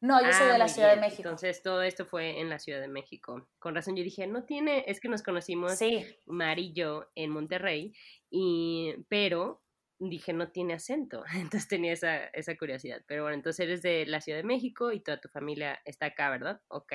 [0.00, 1.22] No, yo soy de ah, la Ciudad de México.
[1.22, 3.48] Entonces todo esto fue en la Ciudad de México.
[3.58, 6.04] Con razón yo dije, no tiene, es que nos conocimos sí.
[6.26, 7.94] Mari y yo en Monterrey,
[8.28, 9.63] y, pero
[9.98, 11.24] dije, no tiene acento.
[11.34, 13.02] Entonces tenía esa, esa, curiosidad.
[13.06, 16.30] Pero bueno, entonces eres de la Ciudad de México y toda tu familia está acá,
[16.30, 16.60] ¿verdad?
[16.68, 16.92] Ok.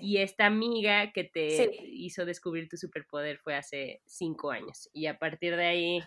[0.00, 4.88] Y esta amiga que te hizo descubrir tu superpoder fue hace cinco años.
[4.92, 6.00] Y a partir de ahí,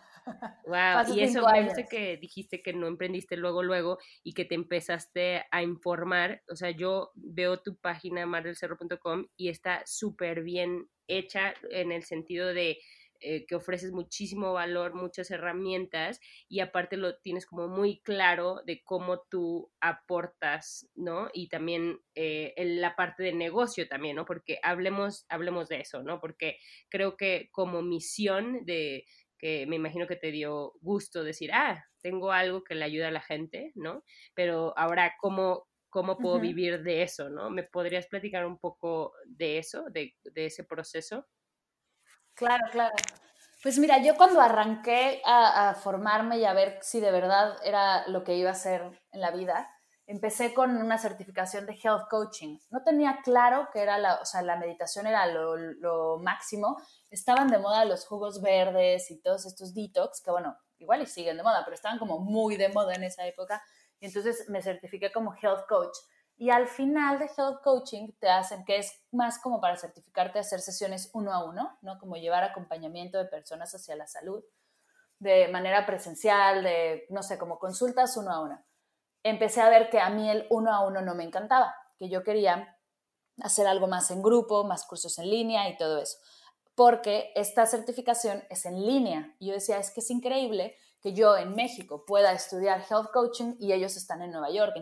[0.66, 1.16] wow.
[1.16, 5.62] y eso me que dijiste que no emprendiste luego, luego y que te empezaste a
[5.62, 6.42] informar.
[6.50, 12.54] O sea, yo veo tu página mardelcerro.com y está súper bien hecha en el sentido
[12.54, 12.80] de
[13.28, 18.84] eh, que ofreces muchísimo valor, muchas herramientas y aparte lo tienes como muy claro de
[18.84, 21.30] cómo tú aportas, ¿no?
[21.34, 24.26] Y también eh, en la parte de negocio también, ¿no?
[24.26, 26.20] Porque hablemos, hablemos de eso, ¿no?
[26.20, 29.06] Porque creo que como misión de
[29.40, 33.12] que me imagino que te dio gusto decir, ah, tengo algo que le ayuda a
[33.12, 34.04] la gente, ¿no?
[34.36, 37.50] Pero ahora, ¿cómo, cómo puedo vivir de eso, ¿no?
[37.50, 41.26] ¿Me podrías platicar un poco de eso, de, de ese proceso?
[42.36, 42.96] Claro, claro.
[43.64, 48.24] Pues mira, yo cuando arranqué a, formarme y a ver si de verdad era lo
[48.24, 49.68] que iba a hacer en la vida,
[50.06, 52.60] empecé con una certificación de health coaching.
[52.70, 56.78] No tenía claro que era la, o sea, la meditación era lo, lo, máximo.
[57.10, 61.38] Estaban de moda los jugos verdes y todos estos detox, que bueno, igual y siguen
[61.38, 63.64] de moda, pero estaban como muy de moda en esa época.
[64.00, 65.98] Y entonces me certifiqué como health coach.
[66.38, 70.60] Y al final de Health Coaching te hacen, que es más como para certificarte hacer
[70.60, 71.98] sesiones uno a uno, ¿no?
[71.98, 74.44] Como llevar acompañamiento de personas hacia la salud
[75.20, 78.66] de manera presencial, de, no sé, como consultas uno a uno.
[79.24, 82.24] Empecé a ver que a mí el uno a uno no me encantaba, que yo
[82.24, 82.78] quería
[83.42, 86.18] hacer algo más en grupo, más cursos en línea y todo eso.
[86.76, 89.34] Porque esta certificación es en línea.
[89.40, 90.76] Yo decía, es que es increíble
[91.14, 94.74] yo en México pueda estudiar health coaching y ellos están en Nueva York.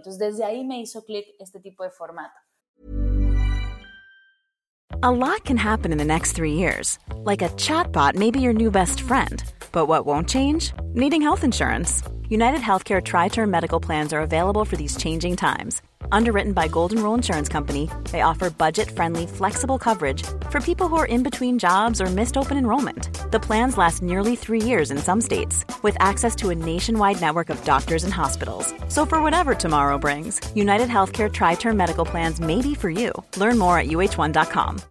[5.04, 6.98] A lot can happen in the next three years.
[7.26, 9.44] Like a chatbot may be your new best friend.
[9.72, 10.72] But what won't change?
[10.94, 12.02] Needing health insurance.
[12.30, 15.82] United Healthcare Tri-Term Medical Plans are available for these changing times
[16.14, 21.08] Underwritten by Golden Rule Insurance Company, they offer budget-friendly, flexible coverage for people who are
[21.08, 23.32] in between jobs or missed open enrollment.
[23.32, 27.50] The plans last nearly three years in some states, with access to a nationwide network
[27.50, 28.74] of doctors and hospitals.
[28.90, 33.12] So for whatever tomorrow brings, United Healthcare Tri-Term Medical Plans may be for you.
[33.38, 34.82] Learn more at uh1.com.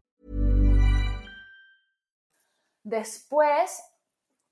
[2.85, 3.81] Después,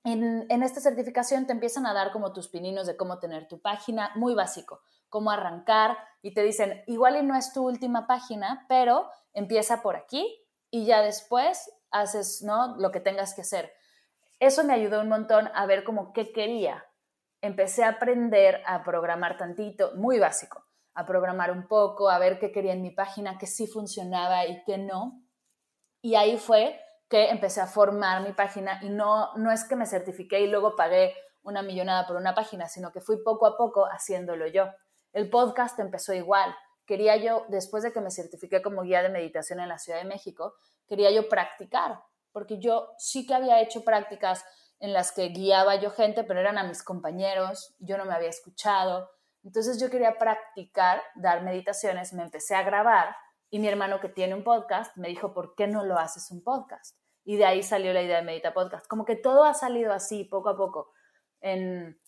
[0.05, 3.59] en, en esta certificación te empiezan a dar como tus pininos de cómo tener tu
[3.59, 4.79] página, muy básico.
[5.11, 9.95] Cómo arrancar y te dicen, igual y no es tu última página, pero empieza por
[9.95, 12.75] aquí y ya después haces, ¿no?
[12.77, 13.71] Lo que tengas que hacer.
[14.39, 16.83] Eso me ayudó un montón a ver como qué quería.
[17.41, 22.51] Empecé a aprender a programar tantito, muy básico, a programar un poco, a ver qué
[22.51, 25.21] quería en mi página, qué sí funcionaba y qué no.
[26.01, 29.85] Y ahí fue que empecé a formar mi página y no, no es que me
[29.85, 33.85] certifiqué y luego pagué una millonada por una página, sino que fui poco a poco
[33.85, 34.69] haciéndolo yo.
[35.13, 36.55] El podcast empezó igual.
[36.85, 40.05] Quería yo, después de que me certifiqué como guía de meditación en la Ciudad de
[40.05, 40.55] México,
[40.87, 44.43] quería yo practicar, porque yo sí que había hecho prácticas
[44.79, 48.29] en las que guiaba yo gente, pero eran a mis compañeros, yo no me había
[48.29, 49.09] escuchado.
[49.43, 53.15] Entonces yo quería practicar, dar meditaciones, me empecé a grabar
[53.49, 56.43] y mi hermano que tiene un podcast me dijo, ¿por qué no lo haces un
[56.43, 56.97] podcast?
[57.23, 58.87] y de ahí salió la idea de Medita Podcast.
[58.87, 60.91] Como que todo ha salido así, poco a poco,
[61.39, 61.99] en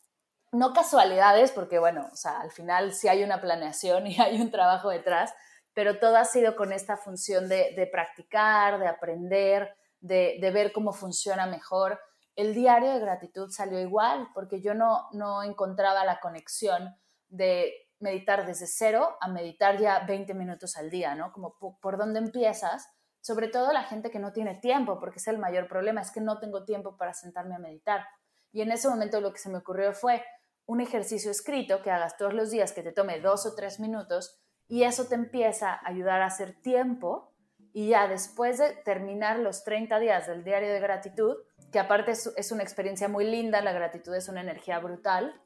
[0.53, 4.51] no casualidades, porque bueno, o sea, al final sí hay una planeación y hay un
[4.51, 5.33] trabajo detrás,
[5.73, 11.47] pero todo ha sido con esta función de, practicar, de aprender, de, ver cómo funciona
[11.47, 11.99] mejor.
[12.35, 16.95] El diario de gratitud salió igual, porque yo no, no encontraba la conexión
[17.27, 21.31] de meditar desde cero a meditar ya 20 minutos al día, ¿no?
[21.31, 22.87] Como por dónde empiezas,
[23.21, 26.21] sobre todo la gente que no tiene tiempo, porque es el mayor problema, es que
[26.21, 28.05] no tengo tiempo para sentarme a meditar.
[28.51, 30.23] Y en ese momento lo que se me ocurrió fue
[30.65, 34.39] un ejercicio escrito que hagas todos los días, que te tome dos o tres minutos,
[34.67, 37.33] y eso te empieza a ayudar a hacer tiempo,
[37.73, 41.35] y ya después de terminar los 30 días del diario de gratitud,
[41.71, 45.41] que aparte es una experiencia muy linda, la gratitud es una energía brutal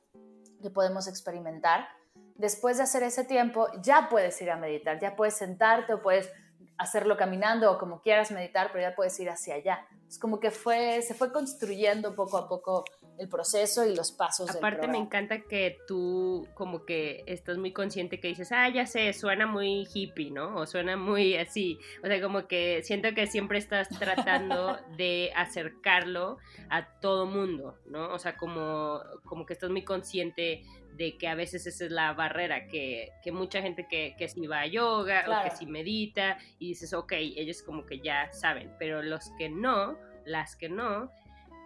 [0.62, 1.88] que podemos experimentar,
[2.36, 6.32] después de hacer ese tiempo ya puedes ir a meditar, ya puedes sentarte o puedes
[6.78, 9.88] hacerlo caminando o como quieras meditar, pero ya puedes ir hacia allá.
[10.08, 12.86] Es como que fue, se fue construyendo poco a poco
[13.18, 14.50] el proceso y los pasos.
[14.50, 19.12] Aparte me encanta que tú como que estás muy consciente que dices, ah, ya sé,
[19.14, 20.56] suena muy hippie, ¿no?
[20.56, 21.80] O suena muy así.
[22.04, 26.38] O sea, como que siento que siempre estás tratando de acercarlo
[26.70, 28.14] a todo mundo, ¿no?
[28.14, 30.64] O sea, como, como que estás muy consciente
[30.98, 34.48] de que a veces esa es la barrera, que, que mucha gente que, que sí
[34.48, 38.74] va a yoga o que sí medita y dices, ok, ellos como que ya saben,
[38.80, 41.12] pero los que no, las que no,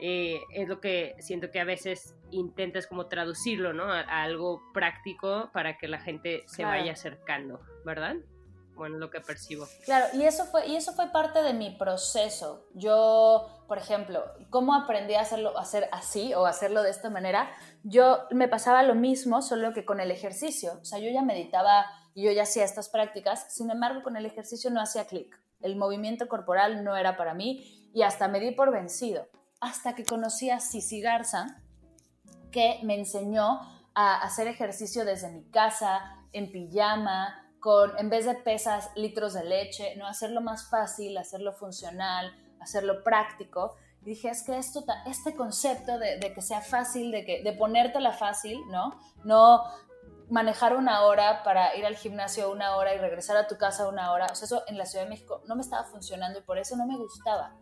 [0.02, 3.84] eh, es lo que siento que a veces intentas como traducirlo, ¿no?
[3.84, 8.16] A, algo práctico para que la gente se vaya acercando, ¿verdad?
[8.82, 9.68] bueno, lo que percibo.
[9.86, 12.66] Claro, y eso fue, y eso fue parte de mi proceso.
[12.74, 17.52] Yo, por ejemplo, ¿cómo aprendí a hacerlo, hacer así o hacerlo de esta manera?
[17.84, 20.80] Yo me pasaba lo mismo, solo que con el ejercicio.
[20.82, 21.86] O sea, yo ya meditaba
[22.16, 25.40] y yo ya hacía estas prácticas, sin embargo, con el ejercicio no hacía clic.
[25.62, 29.28] El movimiento corporal no era para mí y hasta me di por vencido.
[29.62, 31.62] Hasta que conocí a Cici Garza,
[32.52, 33.62] que me enseñó
[33.94, 39.44] a hacer ejercicio desde mi casa, en pijama, con, en vez de pesas, litros de
[39.44, 40.08] leche, ¿no?
[40.08, 43.76] Hacerlo más fácil, hacerlo funcional, hacerlo práctico.
[44.02, 48.14] Y dije, es que esto, este concepto de, que sea fácil, de, que, de ponértela
[48.14, 49.00] fácil, ¿no?
[49.24, 49.64] No
[50.30, 54.12] manejar una hora para ir al gimnasio una hora y regresar a tu casa una
[54.12, 54.28] hora.
[54.32, 56.76] O sea, eso en la Ciudad de México no me estaba funcionando y por eso
[56.76, 57.54] no me gustaba.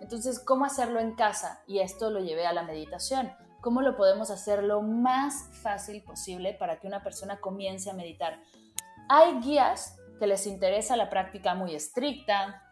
[0.00, 1.62] Entonces, ¿cómo hacerlo en casa?
[1.66, 3.32] Y esto lo llevé a la meditación.
[3.60, 8.38] ¿Cómo lo podemos hacer lo más fácil posible para que una persona comience a meditar?
[9.08, 12.62] Hay guías que les interesa la práctica muy estricta,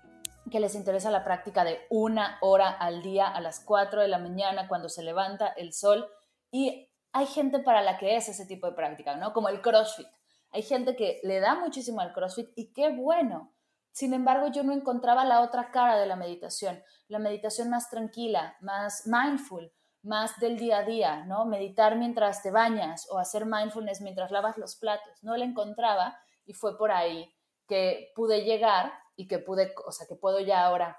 [0.50, 4.18] que les interesa la práctica de una hora al día a las 4 de la
[4.18, 6.06] mañana cuando se levanta el sol
[6.50, 9.32] y hay gente para la que es ese tipo de práctica, ¿no?
[9.32, 10.08] Como el CrossFit.
[10.50, 13.51] Hay gente que le da muchísimo al CrossFit y qué bueno.
[13.92, 18.56] Sin embargo, yo no encontraba la otra cara de la meditación, la meditación más tranquila,
[18.60, 21.44] más mindful, más del día a día, ¿no?
[21.44, 25.22] Meditar mientras te bañas o hacer mindfulness mientras lavas los platos.
[25.22, 27.32] No la encontraba y fue por ahí
[27.68, 30.98] que pude llegar y que pude, o sea, que puedo ya ahora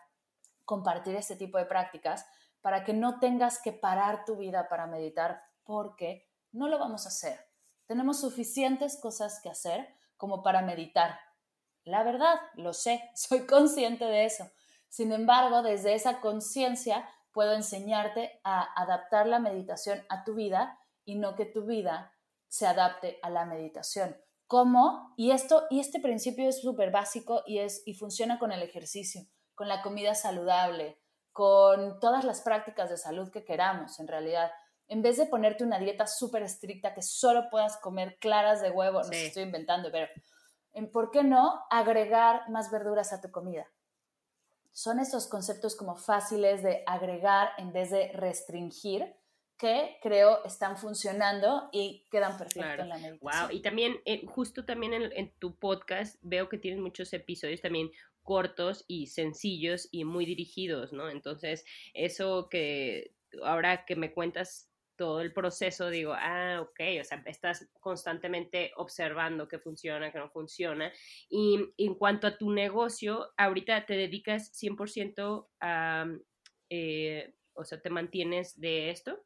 [0.63, 2.25] compartir este tipo de prácticas
[2.62, 7.10] para que no tengas que parar tu vida para meditar porque no lo vamos a
[7.10, 7.39] hacer.
[7.88, 11.19] Tenemos suficientes cosas que hacer como para meditar.
[11.86, 14.50] La verdad, lo sé, soy consciente de eso.
[14.89, 21.15] Sin embargo, desde esa conciencia puedo enseñarte a adaptar la meditación a tu vida y
[21.15, 22.13] no que tu vida
[22.48, 24.15] se adapte a la meditación.
[24.46, 25.13] ¿Cómo?
[25.17, 29.22] Y, esto, y este principio es súper básico y, es, y funciona con el ejercicio,
[29.56, 31.00] con la comida saludable,
[31.32, 34.52] con todas las prácticas de salud que queramos, en realidad.
[34.88, 39.02] En vez de ponerte una dieta súper estricta que solo puedas comer claras de huevo,
[39.02, 40.08] no estoy inventando, pero
[40.92, 43.68] ¿por qué no agregar más verduras a tu comida?
[44.72, 49.16] Son esos conceptos como fáciles de agregar en vez de restringir
[49.58, 53.48] que creo están funcionando y quedan perfectos en la meditación.
[53.50, 57.92] Wow, y también, eh, justo también en, tu podcast veo que tienes muchos episodios también
[58.24, 61.10] cortos y sencillos y muy dirigidos, ¿no?
[61.10, 64.73] Entonces, eso que ahora que me cuentas
[65.04, 70.30] todo el proceso, digo, ah, ok, o sea, estás constantemente observando qué funciona, qué no
[70.30, 70.94] funciona.
[71.27, 76.06] Y en cuanto a tu negocio, ahorita te dedicas 100% a,
[76.69, 79.21] eh, o sea, te mantienes de esto.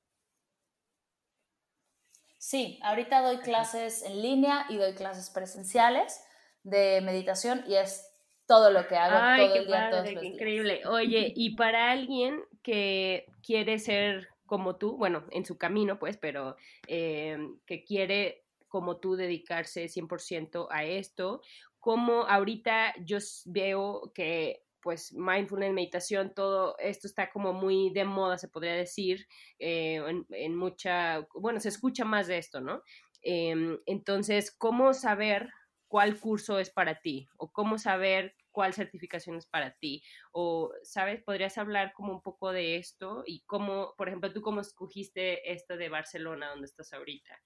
[2.39, 6.19] Sí, ahorita doy clases en línea y doy clases presenciales
[6.63, 8.03] de meditación y es
[8.47, 10.87] todo lo que hago todo el día, todos los increíble.
[10.87, 16.55] Oye, y para alguien que quiere ser como tú, bueno, en su camino, pues, pero
[16.87, 17.37] eh,
[17.67, 21.41] que quiere como tú dedicarse 100% a esto,
[21.79, 28.37] como ahorita yo veo que pues mindfulness, meditación, todo esto está como muy de moda,
[28.37, 29.27] se podría decir,
[29.59, 32.83] eh, en, mucha, bueno, se escucha más de esto, ¿no?
[33.21, 35.49] Em, entonces, ¿cómo saber
[35.87, 37.27] cuál curso es para ti?
[37.37, 40.03] ¿O cómo saber cuál certificación es para ti?
[40.31, 41.23] O, ¿sabes?
[41.23, 43.23] ¿Podrías hablar como un poco de esto?
[43.25, 47.39] Y cómo, por ejemplo, tú cómo escogiste esto de Barcelona, donde estás ahorita.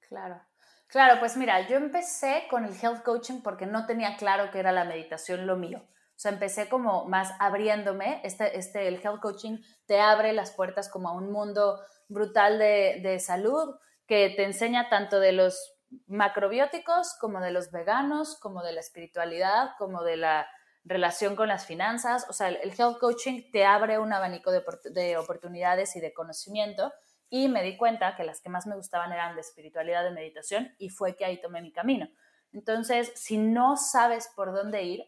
[0.00, 0.40] Claro.
[0.88, 4.70] Claro, pues mira, yo empecé con el health coaching porque no tenía claro que era
[4.70, 5.82] la meditación lo mío.
[6.16, 8.20] O sea, empecé como más abriéndome.
[8.24, 13.00] Este, este, el health coaching te abre las puertas como a un mundo brutal de,
[13.02, 13.74] de salud
[14.06, 15.75] que te enseña tanto de los
[16.06, 20.48] macrobióticos como de los veganos, como de la espiritualidad, como de la
[20.84, 22.26] relación con las finanzas.
[22.28, 26.92] O sea, el, health coaching te abre un abanico de, de oportunidades y de conocimiento
[27.28, 30.74] y me di cuenta que las que más me gustaban eran de espiritualidad, de meditación,
[30.78, 32.08] y fue que ahí tomé mi camino.
[32.52, 35.04] Entonces, si no sabes por dónde ir,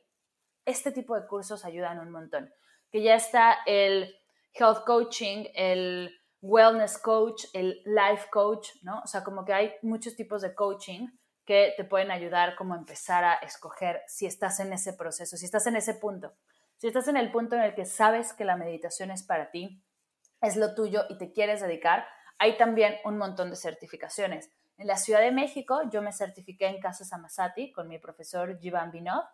[0.65, 2.53] este tipo de cursos ayudan un montón.
[2.91, 4.17] Que ya está el
[4.53, 9.01] health coaching, el wellness coach, el life coach, ¿no?
[9.01, 11.09] O sea, como que hay muchos tipos de coaching
[11.45, 15.67] que te pueden ayudar como empezar a escoger si estás en ese proceso, si estás
[15.67, 16.35] en ese punto.
[16.77, 19.83] Si estás en el punto en el que sabes que la meditación es para ti,
[20.41, 22.07] es lo tuyo y te quieres dedicar,
[22.39, 24.51] hay también un montón de certificaciones.
[24.77, 28.93] En la Ciudad de México yo me certifiqué en Casa Samasati con mi profesor Jivan
[28.93, 29.25] Vinod,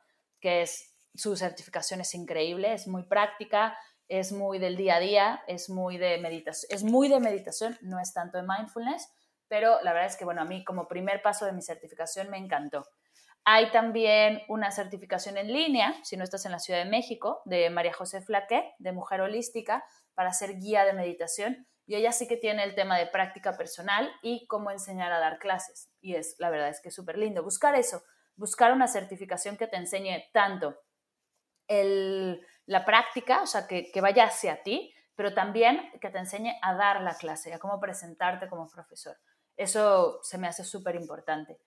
[0.40, 3.76] que es su certificación es increíble, es muy práctica,
[4.08, 7.98] es muy del día a día, es muy de meditación, es muy de meditación, no
[7.98, 9.08] es tanto de mindfulness,
[9.48, 12.38] pero la verdad es que bueno, a mí como primer paso de mi certificación me
[12.38, 12.84] encantó.
[13.46, 17.68] Hay también una certificación en línea, si no estás en la Ciudad de México, de
[17.68, 19.84] María José Flaque, de Mujer Holística,
[20.14, 21.66] para ser guía de meditación.
[21.86, 25.38] Y ella sí que tiene el tema de práctica personal y cómo enseñar a dar
[25.38, 25.90] clases.
[26.00, 27.42] Y es, la verdad es que es súper lindo.
[27.42, 28.02] Buscar eso,
[28.36, 30.78] buscar una certificación que te enseñe tanto
[31.68, 36.58] el, la práctica, o sea, que, que vaya hacia ti, pero también que te enseñe
[36.62, 39.16] a dar la clase, a cómo presentarte como profesor.
[39.56, 41.58] Eso se me hace súper importante.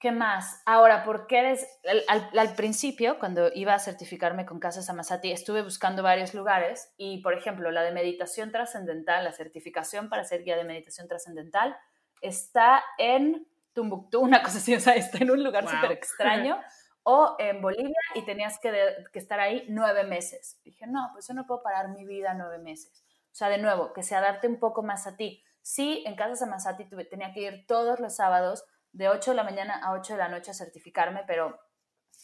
[0.00, 0.62] ¿Qué más?
[0.64, 1.66] Ahora, ¿por qué eres,
[2.08, 7.34] al, principio, cuando iba a certificarme con Casa Samasati, estuve buscando varios lugares y, por
[7.34, 11.76] ejemplo, la de meditación trascendental, la certificación para ser guía de meditación trascendental,
[12.22, 16.58] está en Tumbuktu, una cosa así, o sea, está en un lugar súper extraño,
[17.02, 18.72] o en Bolivia y tenías que,
[19.14, 20.60] estar ahí nueve meses.
[20.64, 23.04] Dije, no, pues yo no puedo parar mi vida nueve meses.
[23.32, 25.44] O sea, de nuevo, que se adapte un poco más a ti.
[25.62, 29.44] Sí, en Casa Samasati tuve, tenía que ir todos los sábados de 8 de la
[29.44, 31.58] mañana a 8 de la noche a certificarme, pero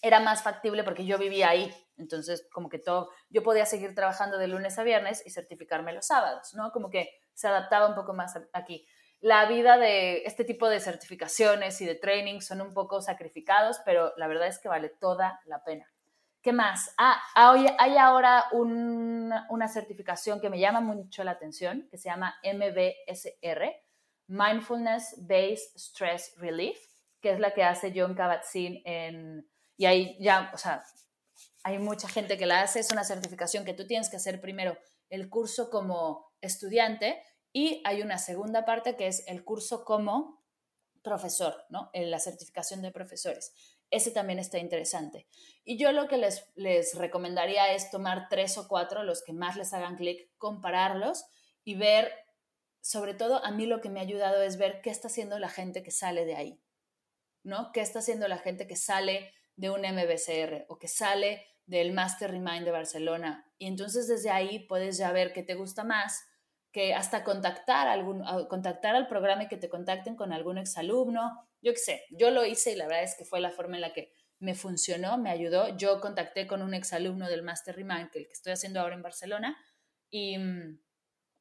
[0.02, 1.72] era más factible porque yo vivía ahí.
[1.96, 6.06] Entonces, como que todo, yo podía seguir trabajando de lunes a viernes y certificarme los
[6.06, 6.70] sábados, ¿no?
[6.72, 8.86] Como que se adaptaba un poco más aquí.
[9.20, 14.12] La vida de este tipo de certificaciones y de training son un poco sacrificados, pero
[14.16, 15.90] la verdad es que vale toda la pena.
[16.42, 16.94] ¿Qué más?
[16.96, 23.74] Ah, hay ahora una certificación que me llama mucho la atención, que se llama MBSR,
[24.28, 26.78] Mindfulness Based Stress Relief,
[27.20, 29.48] que es la que hace John Kabat-Zinn en...
[29.76, 30.84] Y ahí ya, o sea,
[31.64, 34.78] hay mucha gente que la hace, es una certificación que tú tienes que hacer primero
[35.10, 37.20] el curso como estudiante
[37.56, 40.44] y hay una segunda parte que es el curso como
[41.02, 41.88] profesor, ¿no?
[41.94, 43.54] En la certificación de profesores.
[43.90, 45.26] Ese también está interesante.
[45.64, 49.56] Y yo lo que les, les recomendaría es tomar tres o cuatro, los que más
[49.56, 51.24] les hagan clic, compararlos
[51.64, 52.12] y ver
[52.82, 55.48] sobre todo a mí lo que me ha ayudado es ver qué está haciendo la
[55.48, 56.60] gente que sale de ahí,
[57.42, 57.72] ¿no?
[57.72, 62.32] ¿Qué está haciendo la gente que sale de un MBCR o que sale del Master
[62.32, 63.50] Remind de Barcelona?
[63.56, 66.22] Y entonces desde ahí puedes ya ver qué te gusta más,
[66.76, 71.48] que hasta contactar, algún, contactar al programa y que te contacten con algún exalumno.
[71.62, 73.80] Yo qué sé, yo lo hice y la verdad es que fue la forma en
[73.80, 75.74] la que me funcionó, me ayudó.
[75.78, 79.56] Yo contacté con un exalumno del Master Remind, que el estoy haciendo ahora en Barcelona,
[80.10, 80.78] y mm,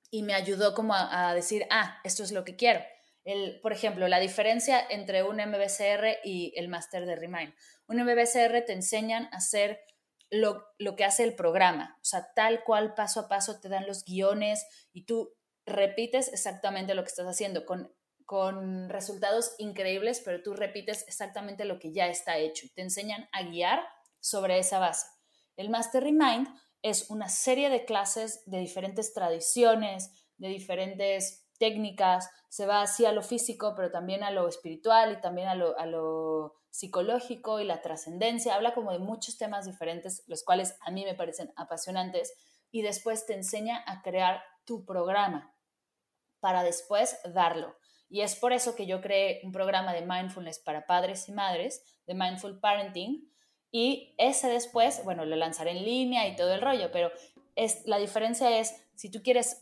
[0.10, 2.80] y me ayudó como a, decir, ah, esto es lo que quiero.
[3.26, 7.54] El, por ejemplo, la diferencia entre un MBCR y el máster de Remind.
[7.88, 9.82] Un MBCR te enseñan a hacer
[10.30, 13.88] lo, lo, que hace el programa, o sea, tal cual paso a paso te dan
[13.88, 15.34] los guiones y tú
[15.66, 17.94] repites exactamente lo que estás haciendo con,
[18.26, 22.68] con resultados increíbles, pero tú repites exactamente lo que ya está hecho.
[22.76, 23.86] Te enseñan a guiar
[24.20, 25.08] sobre esa base.
[25.56, 26.48] El Master Remind
[26.82, 33.12] es una serie de clases de diferentes tradiciones, de diferentes técnicas, se va así a
[33.12, 38.54] lo físico, pero también a lo espiritual y también a lo, psicológico y la trascendencia.
[38.54, 42.34] Habla como de muchos temas diferentes, los cuales a mí me parecen apasionantes,
[42.70, 45.56] y después te enseña a crear tu programa
[46.42, 47.78] para después darlo.
[48.10, 51.82] Y es por eso que yo creé un programa de mindfulness para padres y madres,
[52.06, 53.32] de Mindful Parenting,
[53.72, 57.10] y ese después, bueno, lo lanzaré en línea y todo el rollo, pero
[57.56, 59.62] es, la diferencia es si tú quieres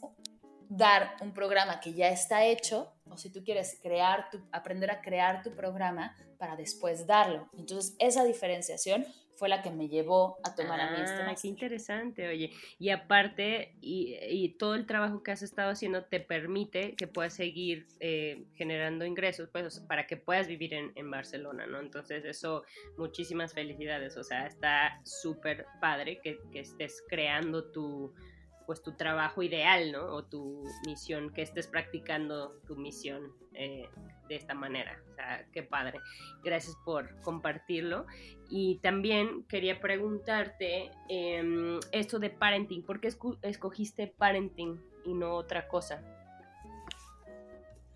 [0.78, 5.02] dar un programa que ya está hecho o si tú quieres crear tu, aprender a
[5.02, 7.48] crear tu programa para después darlo.
[7.58, 9.06] Entonces, esa diferenciación
[9.36, 12.52] fue la que me llevó a tomar a mí este Ah, qué interesante, oye.
[12.80, 17.34] Y aparte, y, y, todo el trabajo que has estado haciendo te permite que puedas
[17.34, 21.80] seguir eh, generando ingresos, pues, para que puedas vivir en, en Barcelona, ¿no?
[21.80, 22.64] Entonces, eso,
[22.98, 24.18] muchísimas felicidades.
[24.18, 28.14] O sea, está súper padre que, que estés creando tu
[28.66, 30.06] pues tu trabajo ideal, ¿no?
[30.06, 33.90] O tu misión, que estés practicando tu misión eh,
[34.28, 35.00] de esta manera.
[35.12, 36.00] O sea, qué padre.
[36.44, 38.06] Gracias por compartirlo.
[38.50, 42.86] Y también quería preguntarte eh, esto de parenting.
[42.86, 43.10] ¿Por qué
[43.42, 46.02] escogiste parenting y no otra cosa?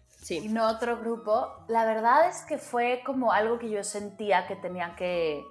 [0.07, 0.39] Sí.
[0.43, 1.65] Y no otro grupo.
[1.69, 5.43] La verdad es que fue como algo que yo sentía que tenía que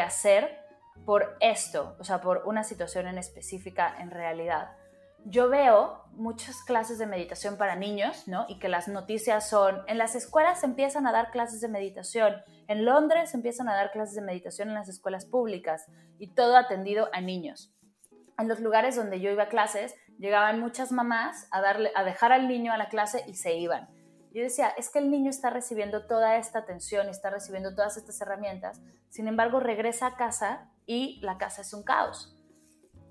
[0.00, 0.61] hacer
[1.04, 4.76] por esto, o sea, por una situación en específica en realidad.
[5.24, 8.44] Yo veo muchas clases de meditación para niños, ¿no?
[8.48, 12.34] Y que las noticias son, en las escuelas se empiezan a dar clases de meditación,
[12.66, 15.86] en Londres se empiezan a dar clases de meditación en las escuelas públicas
[16.18, 17.72] y todo atendido a niños.
[18.38, 22.32] En los lugares donde yo iba a clases, llegaban muchas mamás a, darle, a dejar
[22.32, 23.88] al niño a la clase y se iban.
[24.32, 28.20] Yo decía, es que el niño está recibiendo toda esta atención, está recibiendo todas estas
[28.20, 28.80] herramientas,
[29.10, 32.36] sin embargo regresa a casa y la casa es un caos.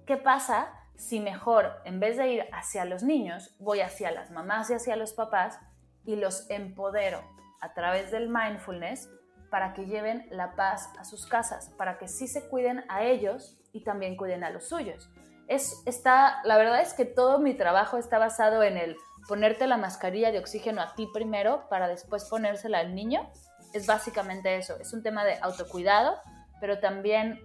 [0.05, 4.69] ¿Qué pasa si mejor, en vez de ir hacia los niños, voy hacia las mamás
[4.69, 5.59] y hacia los papás
[6.05, 7.23] y los empodero
[7.59, 9.09] a través del mindfulness
[9.49, 13.57] para que lleven la paz a sus casas, para que sí se cuiden a ellos
[13.73, 15.09] y también cuiden a los suyos?
[15.47, 18.95] Es, está, la verdad es que todo mi trabajo está basado en el
[19.27, 23.29] ponerte la mascarilla de oxígeno a ti primero para después ponérsela al niño.
[23.73, 26.17] Es básicamente eso, es un tema de autocuidado,
[26.59, 27.39] pero también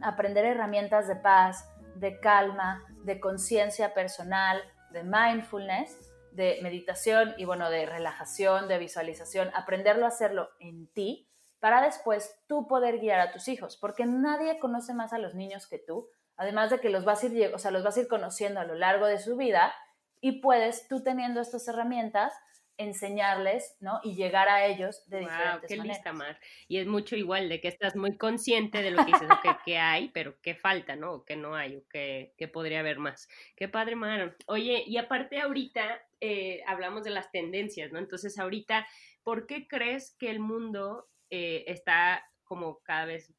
[0.00, 5.98] aprender herramientas de paz, de calma, de conciencia personal, de mindfulness,
[6.32, 11.28] de meditación y bueno, de relajación, de visualización, aprenderlo a hacerlo en ti
[11.60, 15.66] para después tú poder guiar a tus hijos, porque nadie conoce más a los niños
[15.66, 18.08] que tú, además de que los vas a ir, o sea, los vas a ir
[18.08, 19.74] conociendo a lo largo de su vida
[20.20, 22.34] y puedes tú teniendo estas herramientas
[22.78, 24.00] enseñarles, ¿no?
[24.02, 25.96] Y llegar a ellos de wow, diferentes qué maneras.
[25.98, 26.40] lista, Mar.
[26.68, 29.78] Y es mucho igual de que estás muy consciente de lo que dices, que, que
[29.78, 31.12] hay, pero que falta, ¿no?
[31.12, 33.28] O que no hay, o que, que, podría haber más.
[33.56, 34.36] Qué padre, Mar.
[34.46, 37.98] Oye, y aparte ahorita eh, hablamos de las tendencias, ¿no?
[37.98, 38.86] Entonces ahorita,
[39.22, 43.34] ¿por qué crees que el mundo eh, está como cada vez eh,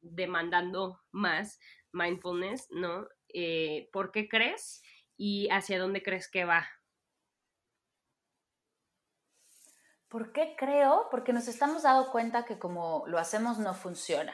[0.00, 1.58] demandando más
[1.92, 3.08] mindfulness, ¿no?
[3.28, 4.82] Eh, ¿Por qué crees?
[5.16, 6.68] ¿Y hacia dónde crees que va?
[10.08, 11.08] ¿Por qué creo?
[11.10, 14.32] Porque nos estamos dando cuenta que como lo hacemos no funciona,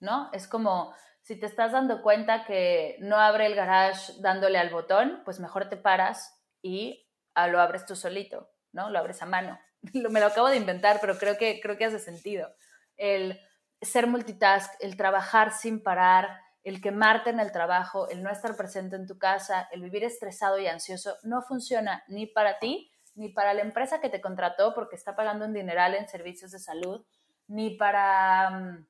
[0.00, 0.30] ¿no?
[0.32, 5.22] Es como si te estás dando cuenta que no abre el garage dándole al botón,
[5.24, 8.90] pues mejor te paras y ah, lo abres tú solito, ¿no?
[8.90, 9.60] Lo abres a mano.
[10.10, 12.52] Me lo acabo de inventar, pero creo que, creo que hace sentido.
[12.96, 13.40] El
[13.80, 18.96] ser multitask, el trabajar sin parar, el quemarte en el trabajo, el no estar presente
[18.96, 23.54] en tu casa, el vivir estresado y ansioso, no funciona ni para ti, ni para
[23.54, 27.04] la empresa que te contrató porque está pagando un dineral en servicios de salud,
[27.46, 28.84] ni para,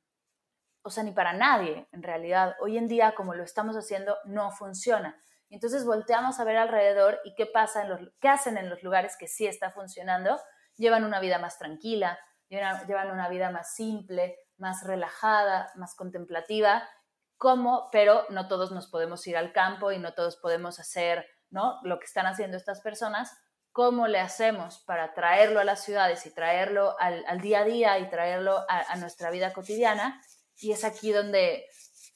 [0.83, 2.55] o sea, ni para nadie en realidad.
[2.61, 5.21] Hoy en día, como lo estamos haciendo, no funciona.
[5.51, 9.17] Entonces volteamos a ver alrededor y qué pasa en los, qué hacen en los lugares
[9.19, 10.41] que sí está funcionando.
[10.77, 12.19] Llevan una vida más tranquila,
[12.49, 16.89] llevan, llevan una vida más simple, más relajada, más contemplativa.
[17.37, 17.89] ¿Cómo?
[17.91, 21.81] Pero no todos nos podemos ir al campo y no todos podemos hacer, ¿no?
[21.83, 23.37] Lo que están haciendo estas personas
[23.73, 27.99] cómo le hacemos para traerlo a las ciudades y traerlo al, al día a día
[27.99, 30.23] y traerlo a, a, nuestra vida cotidiana.
[30.61, 31.67] Y es aquí donde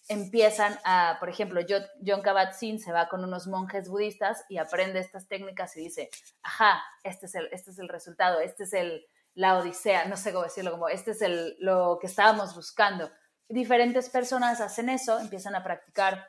[0.08, 5.26] empiezan a, por ejemplo, John Kabat-Zinn se va con unos monjes budistas y aprende estas
[5.28, 6.10] técnicas y dice,
[6.42, 10.32] ajá, este es el, este es el resultado, este es el, la odisea, no sé
[10.32, 13.10] cómo decirlo, como este es el, lo que estábamos buscando.
[13.48, 16.26] Diferentes personas hacen eso, empiezan a practicar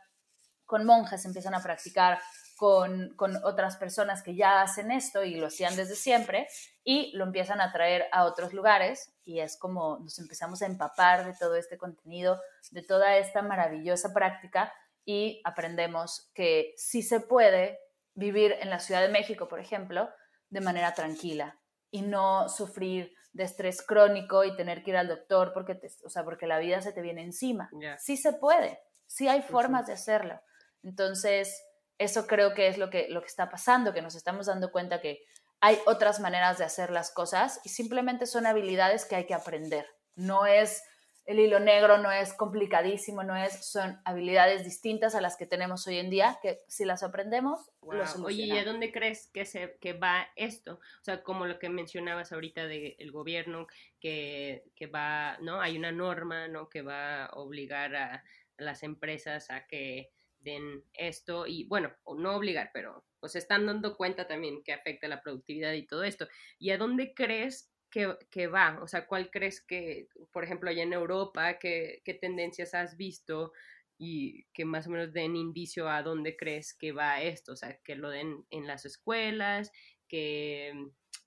[0.66, 2.20] con monjes, empiezan a practicar
[2.58, 6.48] con, con, otras personas que ya hacen esto y lo hacían desde siempre
[6.84, 11.26] y lo empiezan a traer a otros lugares y es como nos empezamos a empapar
[11.26, 12.42] de todo este contenido,
[12.72, 14.74] de toda esta maravillosa práctica
[15.06, 17.80] y aprendemos que sí se puede
[18.16, 20.10] vivir en la Ciudad de México, por ejemplo,
[20.50, 21.60] de manera tranquila
[21.92, 26.10] y no sufrir de estrés crónico y tener que ir al doctor porque, te, o
[26.10, 27.70] sea, porque la vida se te viene encima.
[27.80, 28.00] Yeah.
[28.00, 30.42] Sí se puede, sí hay formas de hacerlo.
[30.84, 31.64] Entonces,
[31.98, 35.02] eso creo que es lo que, lo que está pasando, que nos estamos dando cuenta
[35.02, 35.24] que
[35.60, 39.88] hay otras maneras de hacer las cosas y simplemente son habilidades que hay que aprender.
[40.16, 40.84] No es
[41.28, 45.86] el hilo negro no es complicadísimo, no es, son habilidades distintas a las que tenemos
[45.86, 49.78] hoy en día, que si las aprendemos, lo Oye, ¿y a dónde crees que, se,
[49.82, 50.76] que va esto?
[50.76, 53.68] O sea, como lo que mencionabas ahorita del gobierno,
[54.00, 55.60] que, que, va, ¿no?
[55.60, 56.70] Hay una norma, ¿no?
[56.70, 58.24] Que va a obligar a,
[58.58, 60.10] las empresas a que
[60.94, 65.74] esto y, bueno, no obligar, pero pues están dando cuenta también que afecta la productividad
[65.74, 66.28] y todo esto.
[66.60, 68.80] ¿Y a dónde crees que, va?
[68.82, 73.54] O sea, ¿cuál crees que, por ejemplo, allá en Europa, qué, tendencias has visto
[73.98, 77.54] y que más o menos den indicio a dónde crees que va esto?
[77.54, 79.72] O sea, que lo den en las escuelas,
[80.08, 80.74] que,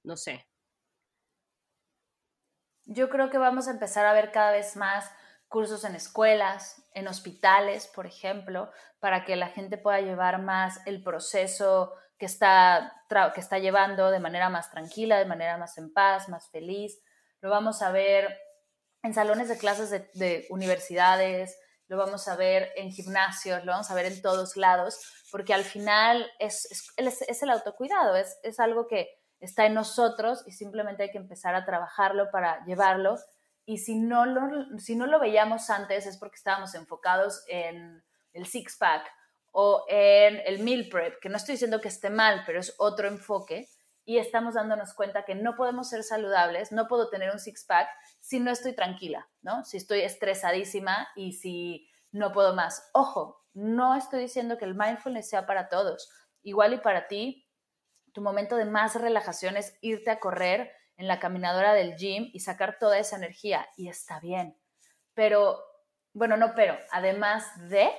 [0.05, 0.47] no sé.
[2.85, 5.13] Yo creo que vamos a empezar a ver cada vez más
[5.51, 8.71] cursos en escuelas, en hospitales, por ejemplo,
[9.01, 13.03] para que la gente pueda llevar más el proceso que está,
[13.35, 17.03] que está llevando de manera más tranquila, de manera más en paz, más feliz.
[17.41, 18.39] Lo vamos a ver
[19.03, 23.95] en salones de clases de, universidades, lo vamos a ver en gimnasios, lo vamos a
[23.95, 25.01] ver en todos lados,
[25.33, 29.09] porque al final es, es, es, el autocuidado, es, es algo que
[29.41, 33.17] está en nosotros y simplemente hay que empezar a trabajarlo para llevarlo.
[33.71, 38.03] Y si no lo, si no lo veíamos antes es porque estábamos enfocados en
[38.33, 39.07] el six-pack
[39.53, 43.07] o en el meal prep, que no estoy diciendo que esté mal, pero es otro
[43.07, 43.69] enfoque,
[44.05, 48.41] y estamos dándonos cuenta que no podemos ser saludables, no puedo tener un six-pack si
[48.41, 49.65] no estoy tranquila, ¿no?
[49.65, 52.91] Si estoy estresadísima y si no puedo más.
[52.93, 56.11] Ojo, no estoy diciendo que el mindfulness sea para todos.
[56.43, 57.47] Igual y para ti,
[58.13, 62.41] tu momento de más relajación es irte a correr en la caminadora del gym y
[62.41, 64.57] sacar toda esa energía, y está bien.
[65.15, 65.59] Pero,
[66.13, 67.91] bueno, no, pero además de,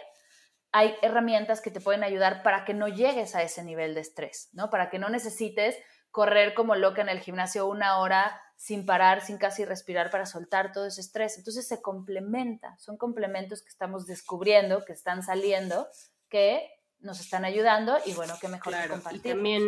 [0.72, 4.50] hay herramientas que te pueden ayudar para que no llegues a ese nivel de estrés,
[4.54, 4.70] ¿no?
[4.70, 5.78] Para que no necesites
[6.12, 10.72] correr como loca en el gimnasio una hora sin parar, sin casi respirar para soltar
[10.72, 11.38] todo ese estrés.
[11.38, 15.88] Entonces se complementa, son complementos que estamos descubriendo, que están saliendo,
[16.30, 16.70] que
[17.02, 19.20] nos están ayudando y bueno, qué mejor que compartir.
[19.20, 19.64] Y también,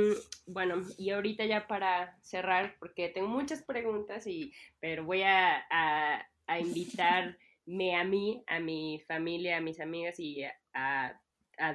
[0.46, 6.28] bueno, y ahorita ya para cerrar, porque tengo muchas preguntas, y, pero voy a, a,
[6.48, 11.20] a invitarme a mí, a mi familia, a mis amigas y a,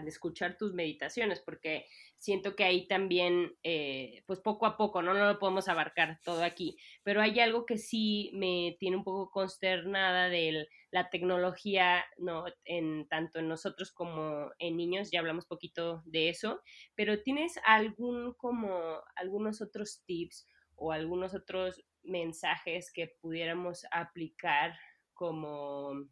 [0.06, 1.86] escuchar tus meditaciones, porque
[2.18, 5.14] siento que ahí también, eh, pues poco a poco, ¿no?
[5.14, 9.30] No lo podemos abarcar todo aquí, pero hay algo que sí me tiene un poco
[9.30, 12.44] consternada de la tecnología, ¿no?
[12.64, 16.60] En, tanto en nosotros como en niños, ya hablamos poquito de eso,
[16.94, 24.74] pero ¿tienes algún como, algunos otros tips o algunos otros mensajes que pudiéramos aplicar
[25.14, 26.08] como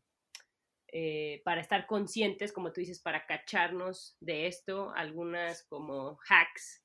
[0.98, 6.82] eh, para estar conscientes, como tú dices, para cacharnos de esto, algunas como hacks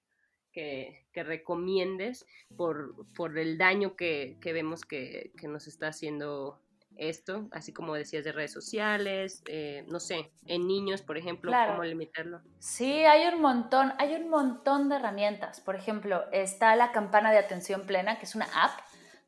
[0.51, 2.25] que, recomiendes
[2.57, 6.59] por, por, el daño que, vemos que, nos está haciendo
[6.97, 11.85] esto, así como decías de redes sociales, eh, no sé, en niños, por ejemplo, cómo
[11.85, 12.41] limitarlo.
[12.59, 15.61] Sí, hay un montón, hay un montón de herramientas.
[15.61, 18.77] Por ejemplo, está la campana de atención plena, que es una app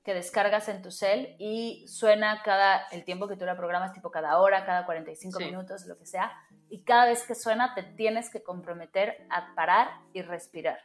[0.03, 4.11] que descargas en tu cel y suena cada el tiempo que tú la programas, tipo
[4.11, 6.31] cada hora, cada 45 minutos, lo que sea,
[6.69, 10.79] y cada vez que suena te tienes que comprometer a parar y respirar.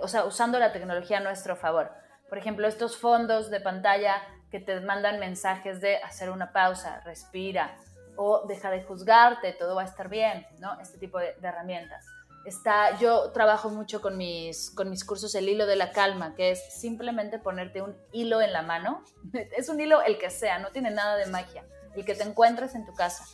[0.00, 1.92] O sea, usando la tecnología a nuestro favor.
[2.28, 7.76] Por ejemplo, estos fondos de pantalla que te mandan mensajes de hacer una pausa, respira
[8.16, 10.78] o deja de juzgarte, todo va a estar bien, ¿no?
[10.80, 12.06] Este tipo de herramientas.
[12.44, 16.50] Está, yo trabajo mucho con mis, con mis cursos el hilo de la calma, que
[16.50, 19.04] es simplemente ponerte un hilo en la mano.
[19.56, 21.64] Es un hilo el que sea, no tiene nada de magia,
[21.94, 23.24] el que te encuentres en tu casa.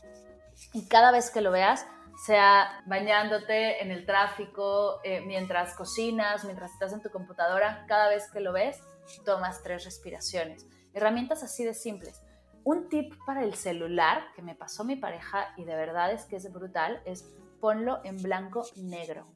[0.73, 1.87] Y cada vez que lo veas,
[2.27, 8.31] sea bañándote en el tráfico, eh, mientras cocinas, mientras estás en tu computadora, cada vez
[8.31, 8.79] que lo ves,
[9.25, 10.67] tomas tres respiraciones.
[10.93, 12.21] Herramientas así de simples.
[12.65, 16.37] Un tip para el celular que me pasó mi pareja y de verdad es que
[16.37, 17.25] es brutal es
[17.61, 19.27] ponlo en blanco y negro.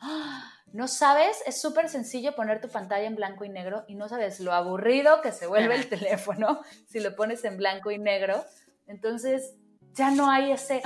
[0.72, 1.40] ¿No sabes?
[1.46, 5.20] Es súper sencillo poner tu pantalla en blanco y negro y no sabes lo aburrido
[5.20, 8.44] que se vuelve el teléfono si lo pones en blanco y negro.
[8.86, 9.54] Entonces
[9.92, 10.82] ya no hay ese...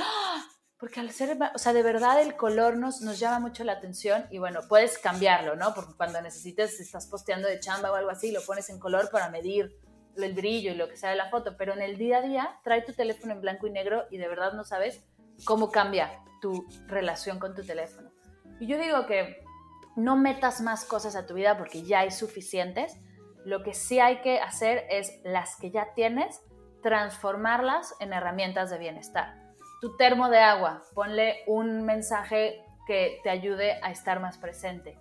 [0.78, 4.26] Porque al ser, o sea, de verdad el color nos, nos llama mucho la atención
[4.30, 5.74] y bueno, puedes cambiarlo, ¿no?
[5.74, 9.10] Porque cuando necesites, si estás posteando de chamba o algo así, lo pones en color
[9.10, 9.76] para medir
[10.16, 12.60] el brillo y lo que sea de la foto, pero en el día a día
[12.62, 15.02] trae tu teléfono en blanco y negro y de verdad no sabes
[15.44, 18.11] cómo cambia tu relación con tu teléfono.
[18.61, 19.43] Y yo digo que
[19.97, 22.97] no metas más cosas a tu vida porque ya hay suficientes.
[23.45, 26.41] Lo que sí hay que hacer es las que ya tienes,
[26.82, 29.34] transformarlas en herramientas de bienestar.
[29.80, 34.99] Tu termo de agua, ponle un mensaje que te ayude a estar más presente.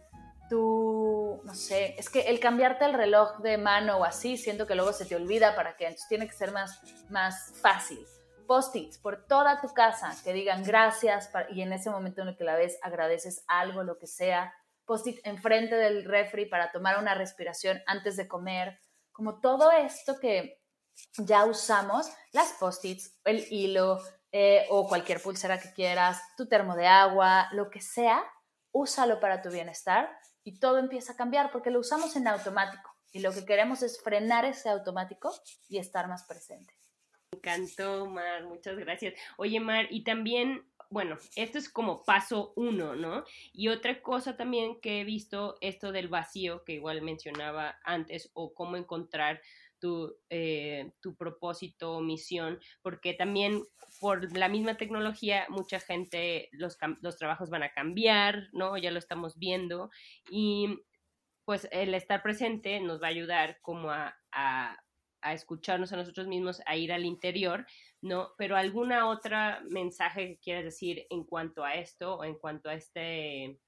[0.50, 4.76] Tu, no sé, es que el cambiarte el reloj de mano o así, siento que
[4.76, 8.00] luego se te olvida para que entonces tiene que ser más, más fácil.
[8.48, 12.43] Post-its por toda tu casa que digan gracias y en ese momento en el que
[12.43, 14.54] la ves agradeces algo, lo que sea.
[14.86, 18.80] Post-it enfrente del refri para tomar una respiración antes de comer.
[19.12, 20.62] Como todo esto que
[21.18, 24.00] ya usamos, las post-its, el hilo
[24.32, 28.24] eh, o cualquier pulsera que quieras, tu termo de agua, lo que sea,
[28.72, 30.10] úsalo para tu bienestar
[30.43, 34.02] y todo empieza a cambiar porque lo usamos en automático y lo que queremos es
[34.02, 35.34] frenar ese automático
[35.68, 36.76] y estar más presente.
[37.32, 39.13] Encantó, Mar, muchas gracias.
[39.38, 43.25] Oye, Mar, y también, bueno, esto es como paso uno, ¿no?
[43.53, 48.53] Y otra cosa también que he visto, esto del vacío, que igual mencionaba antes, o
[48.53, 49.41] cómo encontrar
[49.80, 53.63] tu, eh, tu propósito o misión, porque también
[53.99, 58.78] por la misma tecnología mucha gente, los, los trabajos van a cambiar, ¿no?
[58.78, 59.89] Ya lo estamos viendo
[60.30, 60.80] y
[61.45, 64.17] pues el estar presente nos va a ayudar como a,
[65.22, 67.65] a escucharnos a nosotros mismos, a ir al interior,
[68.01, 68.34] ¿no?
[68.38, 72.76] Pero alguna otra mensaje que quieras decir en cuanto a esto o en cuanto a
[72.76, 73.59] este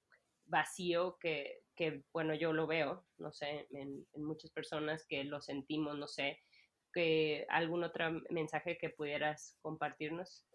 [0.45, 5.97] vacío que, que bueno, yo lo veo, no sé, en, muchas personas que lo sentimos,
[5.97, 6.39] no sé,
[6.91, 10.45] que algún otro mensaje que pudieras compartirnos.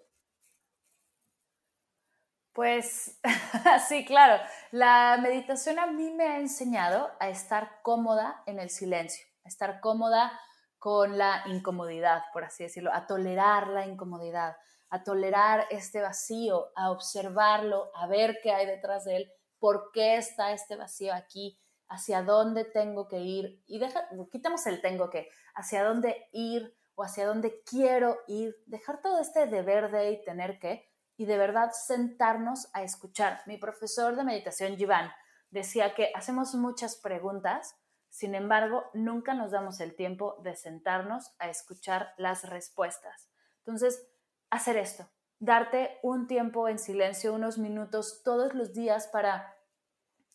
[2.52, 3.20] Pues
[3.88, 4.42] sí, claro.
[4.70, 9.80] La meditación a mí me ha enseñado a estar cómoda en el silencio, a estar
[9.80, 10.38] cómoda
[10.84, 14.54] con la incomodidad, por así decirlo, a tolerar la incomodidad,
[14.90, 20.18] a tolerar este vacío, a observarlo, a ver qué hay detrás de él por qué
[20.18, 21.58] está este vacío aquí,
[21.88, 23.62] hacia dónde tengo que ir.
[23.66, 28.54] Y deja, quitamos el tengo que, hacia dónde ir o hacia dónde quiero ir.
[28.66, 33.40] Dejar todo este deber de y tener que y de verdad sentarnos a escuchar.
[33.46, 35.10] Mi profesor de meditación, Jivan,
[35.48, 37.74] decía que hacemos muchas preguntas,
[38.14, 43.28] sin embargo, nunca nos damos el tiempo de sentarnos a escuchar las respuestas.
[43.58, 44.06] Entonces,
[44.50, 45.10] hacer esto,
[45.40, 49.56] darte un tiempo en silencio, unos minutos todos los días para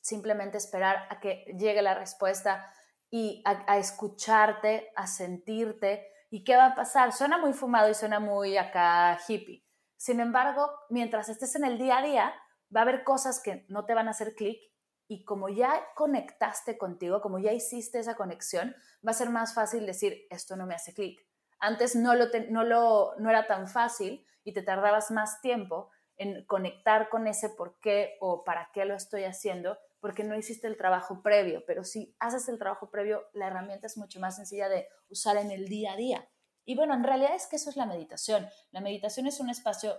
[0.02, 2.70] simplemente esperar a que llegue la respuesta
[3.10, 6.06] y a, escucharte, a sentirte.
[6.30, 7.14] ¿Y qué va a pasar?
[7.14, 9.66] Suena muy fumado y suena muy acá hippie.
[9.96, 12.34] Sin embargo, mientras estés en el día a día,
[12.76, 14.69] va a haber cosas que no te van a hacer clic
[15.10, 19.88] y como ya conectaste contigo, como ya hiciste esa conexión, va a ser más fácil
[19.88, 21.20] decir, esto no me hace clic.
[21.60, 26.46] Antes no, lo no, lo, no era tan fácil y te tardabas más tiempo en
[26.46, 30.78] conectar con ese por qué o para qué lo estoy haciendo porque no hiciste el
[30.78, 34.88] trabajo previo, pero si haces el trabajo previo, la herramienta es mucho más sencilla de
[35.10, 36.30] usar en el día a día.
[36.66, 38.48] Y bueno, en realidad es que eso es la meditación.
[38.70, 39.98] La meditación es un espacio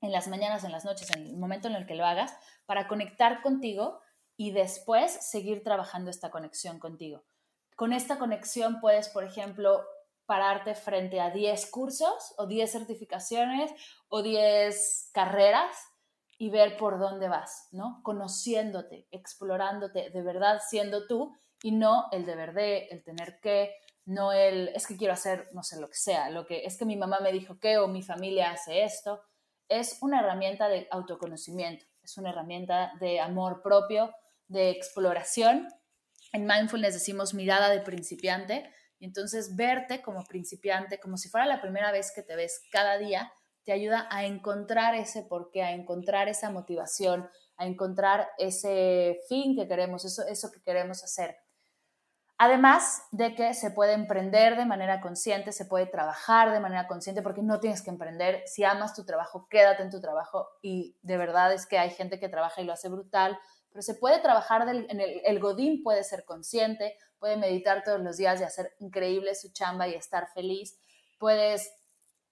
[0.00, 2.34] en las mañanas, en las noches, en el momento en el que lo hagas,
[2.66, 4.00] para conectar contigo
[4.40, 7.26] y después seguir trabajando esta conexión contigo.
[7.76, 9.84] Con esta conexión puedes, por ejemplo,
[10.24, 13.70] pararte frente a 10 cursos o 10 certificaciones
[14.08, 15.76] o 10 carreras
[16.38, 18.00] y ver por dónde vas, ¿no?
[18.02, 23.74] Conociéndote, explorándote, de verdad siendo tú y no el deber de, el tener que,
[24.06, 26.86] no el es que quiero hacer, no sé, lo que sea, lo que es que
[26.86, 29.20] mi mamá me dijo que o mi familia hace esto.
[29.68, 34.14] Es una herramienta de autoconocimiento, es una herramienta de amor propio,
[34.50, 35.68] de exploración.
[36.32, 41.62] En mindfulness decimos mirada de principiante, y entonces verte como principiante, como si fuera la
[41.62, 43.32] primera vez que te ves cada día,
[43.64, 49.66] te ayuda a encontrar ese porqué, a encontrar esa motivación, a encontrar ese fin que
[49.66, 51.38] queremos, eso, eso que queremos hacer.
[52.36, 57.20] Además de que se puede emprender de manera consciente, se puede trabajar de manera consciente,
[57.20, 58.42] porque no tienes que emprender.
[58.46, 60.48] Si amas tu trabajo, quédate en tu trabajo.
[60.62, 63.38] Y de verdad es que hay gente que trabaja y lo hace brutal,
[63.70, 68.40] pero se puede trabajar en el, Godín, puede ser consciente, puede meditar todos los días
[68.40, 70.78] y hacer increíble su chamba y estar feliz.
[71.18, 71.72] Puedes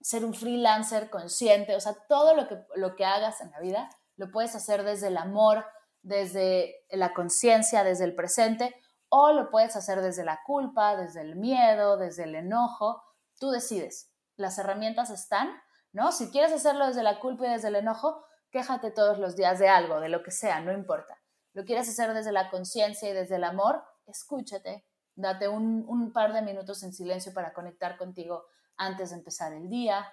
[0.00, 3.88] ser un freelancer consciente, o sea, todo lo que, lo que hagas en la vida
[4.16, 5.64] lo puedes hacer desde el amor,
[6.02, 8.74] desde la conciencia, desde el presente,
[9.08, 13.02] o lo puedes hacer desde la culpa, desde el miedo, desde el enojo.
[13.38, 14.10] Tú decides.
[14.36, 15.50] Las herramientas están,
[15.92, 16.12] ¿no?
[16.12, 19.68] Si quieres hacerlo desde la culpa y desde el enojo, quéjate todos los días de
[19.68, 21.16] algo, de lo que sea, no importa.
[21.52, 24.84] Lo quieres hacer desde la conciencia y desde el amor, escúchate,
[25.14, 28.44] date un, par de minutos en silencio para conectar contigo
[28.76, 30.06] antes de empezar el día.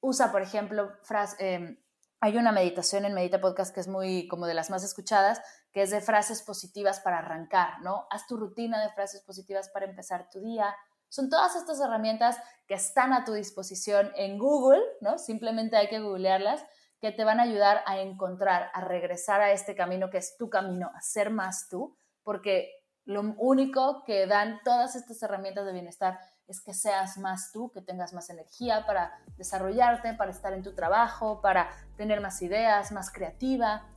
[0.00, 0.90] Usa, por ejemplo,
[1.38, 1.78] em,
[2.20, 5.40] hay una meditación en Medita Podcast que es muy como de las más escuchadas,
[5.72, 8.06] que es de frases positivas para arrancar, ¿no?
[8.10, 10.74] Haz tu rutina de frases positivas para empezar tu día.
[11.08, 15.18] Son todas estas herramientas que están a tu disposición en Google, ¿no?
[15.18, 16.64] Simplemente hay que googlearlas,
[17.00, 20.50] que te van a ayudar a encontrar, a regresar a este camino que es tu
[20.50, 22.70] camino, a ser más tú, porque
[23.04, 27.80] Lo único que dan todas estas herramientas de bienestar es que seas más tú, que
[27.80, 33.10] tengas más energía para desarrollarte, para estar en tu trabajo, para tener más ideas, más
[33.10, 33.88] creativa.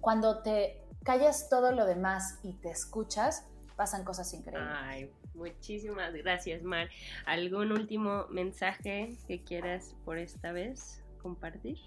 [0.00, 4.74] Cuando te callas todo lo demás y te escuchas, pasan cosas increíbles.
[4.74, 6.88] Ay, muchísimas gracias, Mar.
[7.26, 11.78] ¿Algún último mensaje que quieras por esta vez compartir?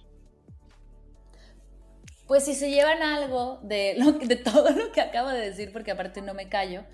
[2.28, 3.95] Pues si se llevan algo de,
[4.43, 6.86] todo lo que acabo de decir, porque aparte no me callo,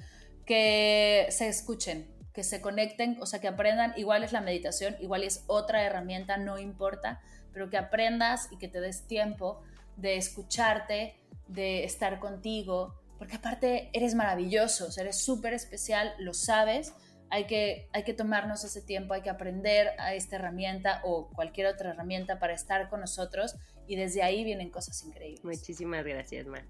[0.46, 5.24] que se escuchen, que se conecten, o sea, que aprendan, igual es la meditación, igual
[5.24, 7.22] es otra herramienta, no importa,
[7.54, 9.62] pero que aprendas y que te des tiempo
[9.98, 11.16] de escucharte,
[11.48, 16.94] de estar contigo, porque aparte eres maravilloso, eres súper especial, lo sabes,
[17.30, 21.68] hay que, hay que tomarnos ese tiempo, hay que aprender a esta herramienta o cualquier
[21.68, 23.56] otra herramienta para estar con nosotros
[23.90, 25.44] y desde ahí vienen cosas increíbles.
[25.44, 26.64] Muchísimas gracias, Mar.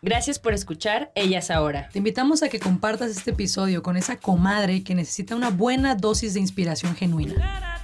[0.00, 1.88] Gracias por escuchar Ellas Ahora.
[1.92, 6.34] Te invitamos a que compartas este episodio con esa comadre que necesita una buena dosis
[6.34, 7.83] de inspiración genuina.